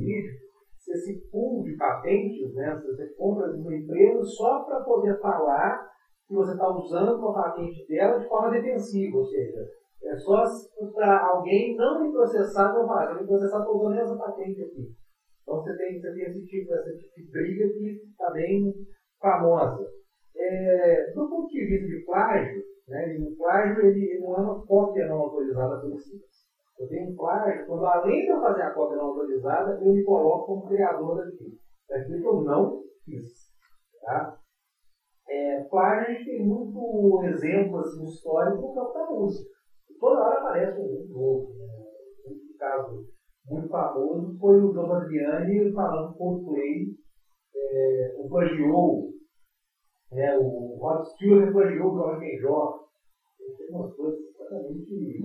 [0.86, 5.88] vídeo, se de patentes, né, você compra de uma empresa só para poder falar
[6.26, 9.64] que você está usando uma patente dela de forma defensiva, ou seja,
[10.04, 10.42] é só
[10.92, 14.90] para alguém não me processar, não falar, eu me processar, estou usando essa patente aqui.
[15.42, 18.72] Então você tem, você tem esse tipo, essa tipo de briga que está bem
[19.20, 19.86] famosa.
[20.34, 24.66] É, do ponto de vista de plágio, né, o plágio ele, ele não é uma
[24.66, 26.41] cópia não autorizada pelo CIS.
[26.78, 30.46] Eu tenho plágio quando, além de eu fazer a cópia não autorizada, eu me coloco
[30.46, 31.50] como criador daquilo.
[31.88, 33.22] Daquilo que eu não fiz.
[34.00, 34.34] Tá?
[35.28, 39.48] É, plágio, a gente tem muito exemplo assim, histórico no campo da música.
[39.98, 41.52] Toda hora aparece um novo.
[41.54, 41.66] Né?
[42.26, 43.04] Um caso
[43.46, 46.86] muito famoso foi o Dom Adriani falando Coldplay,
[47.54, 49.08] é, o plagiou,
[50.12, 52.78] né, o Rod Stewart plagiou o Jorge Benjó.
[53.58, 55.20] Tem umas coisas completamente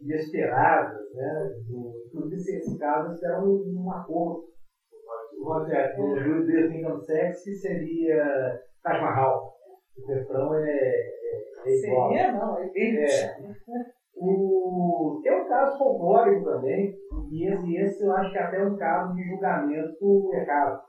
[0.00, 1.48] inesperadas, né?
[1.68, 4.40] Do, inclusive, esse caso, eles deram um, um acordo.
[5.38, 9.52] O Roger, o Juiz de Kingdom Sex, que seria Taj Mahal.
[9.96, 12.08] O refrão é, é, é igual.
[12.08, 13.36] Seria, não, é É.
[14.18, 16.90] O, tem um caso folclórico também,
[17.30, 20.80] e esse, esse eu acho que é até um caso de julgamento errado.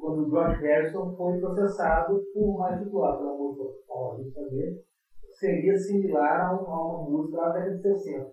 [0.00, 4.76] Quando o George Harrison foi processado por manipulação da música paulista dele,
[5.38, 8.30] seria similar a, um, uma música da década de 60.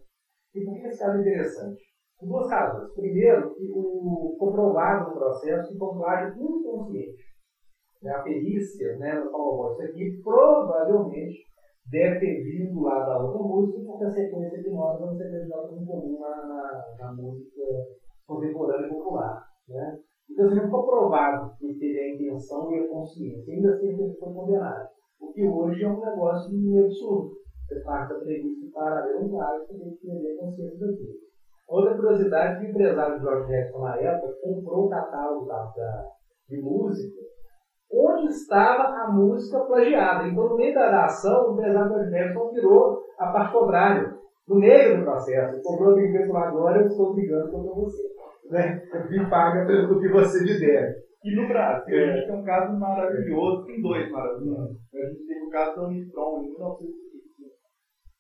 [0.56, 1.84] E por que esse caso é interessante?
[2.18, 2.94] Por duas razões.
[2.94, 7.36] Primeiro, o comprovado no processo que foi inconsciente.
[8.06, 11.46] A perícia né, falou, isso aqui provavelmente
[11.90, 15.82] deve ter vindo lá da outra música, porque a sequência de notas não ser notas
[15.82, 17.62] em comum na, na, na, música
[18.28, 19.44] contemporânea e popular.
[19.68, 20.00] Né?
[20.30, 24.16] Então, se não for provado que teve a intenção e a consciência, ainda assim ele
[24.20, 24.90] foi condenado.
[25.20, 27.30] O que hoje é um negócio meio absurdo.
[27.66, 31.16] Você parte da premissa para haver um prazo, você tem que a consciência daquilo.
[31.68, 36.02] Outra curiosidade, o empresário Jorge Harrison, na época, comprou o catálogo da, da,
[36.48, 37.26] de música
[38.46, 40.24] estava a música plagiada.
[40.24, 44.04] Então, no meio da ação, o empresário do Jefferson virou a parte contrária.
[44.48, 48.02] No meio do processo, cobrou o ingresso agora, eu estou brigando contra você.
[48.50, 48.78] Né?
[49.10, 50.88] Me paga pelo que você me der.
[51.26, 54.78] E no Brasil, a gente tem um caso maravilhoso, tem dois maravilhosos.
[54.94, 57.50] A gente teve o caso da Omicron em 1935.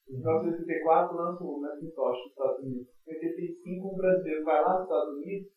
[0.10, 2.88] Em 1934, lança o Macintosh nos Estados Unidos.
[3.06, 5.48] Em 85, um brasileiro vai lá nos Estados Unidos,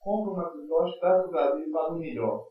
[0.00, 2.46] compra um Macintosh, traz para o Brasil e faz um melhor.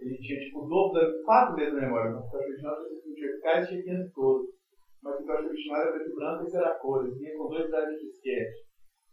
[0.00, 2.10] Ele tinha tipo o dobro, quatro vezes a memória.
[2.10, 4.46] O original tinha verticais e tinha 500 todos.
[4.50, 7.18] O Macintosh original era preto e branco e era cores.
[7.18, 8.63] Vinha com dois drives de disquete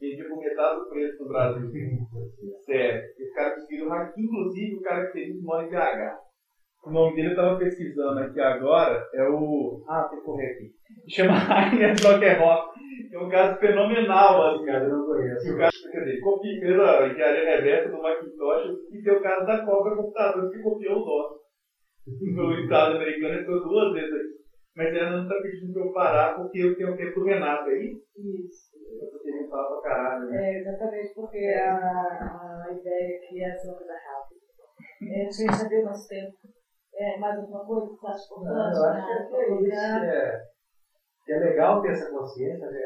[0.01, 1.71] vendia por metade do preço no Brasil.
[2.65, 3.01] Sério.
[3.17, 6.17] Esse cara conseguiu aqui, inclusive o cara que fez isso mora em BH.
[6.83, 9.83] O nome dele eu estava pesquisando aqui agora, é o.
[9.87, 10.71] Ah, tem que correr aqui.
[11.07, 14.85] Chama Rainer que é um caso fenomenal, assim, cara.
[14.85, 15.53] Eu não conheço.
[15.53, 19.45] O cara, quer dizer, copia, fez a engenharia reversa do Macintosh e tem o caso
[19.45, 21.41] da Cobra Computadores que copiou o nosso.
[22.07, 24.41] No Estado americano, ele foi duas vezes aqui.
[24.77, 27.69] Mas ela não está pedindo para eu parar porque eu tenho que ir pro Renato
[27.69, 27.97] aí.
[28.17, 28.70] Isso.
[29.51, 30.29] Falar pra caralho.
[30.29, 30.37] Né?
[30.37, 34.41] É, exatamente, porque a, a ideia aqui é ser uma coisa rápida.
[35.03, 36.37] É, a gente já deu nosso tempo.
[36.95, 38.53] É, mais alguma coisa que você acha importante?
[38.55, 39.75] Não, eu acho que é, que é isso.
[39.75, 40.41] É,
[41.25, 42.79] que é legal ter essa consciência, né?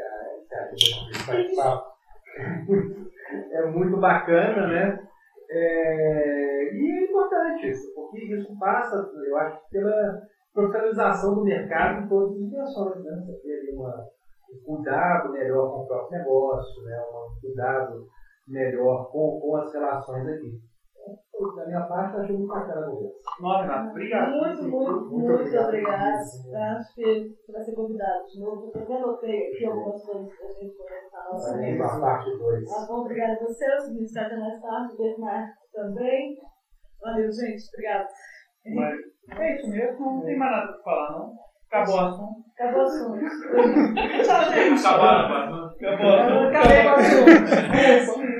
[3.51, 5.07] É muito bacana, né?
[5.49, 10.21] É, e é importante isso, porque isso passa, eu acho, pela
[10.53, 13.11] profissionalização do mercado em todas as dimensões, né?
[13.25, 14.24] Você ter uma, um
[14.63, 16.97] cuidado melhor com o próprio negócio, né?
[17.01, 18.07] um cuidado
[18.47, 20.61] melhor com, com as relações aqui.
[21.05, 23.11] Então, da minha parte, achei muito bacana mesmo.
[23.41, 24.31] Nossa, Renato, obrigado.
[24.31, 25.67] Muito, muito, muito, muito obrigado.
[25.67, 26.77] obrigado.
[26.77, 28.71] Acho que vai ser convidado de novo.
[28.73, 32.69] Eu já anotei aqui algumas coisas para a gente conversar parte 2.
[32.69, 33.75] Tá bom, obrigada a você.
[33.75, 35.19] O seguinte, está mais tarde.
[35.19, 36.37] Marcos, também.
[37.01, 37.63] Valeu, gente.
[37.73, 38.07] Obrigado.
[38.73, 39.15] Mas...
[39.39, 41.33] É isso mesmo, não tem mais nada para falar, não.
[41.75, 42.45] Acabou o assunto.
[42.57, 43.19] Acabou o assunto.
[44.23, 44.85] Tchau, gente.
[44.85, 46.47] Acabaram, Acabou o assunto.
[46.47, 48.25] Acabei o assunto.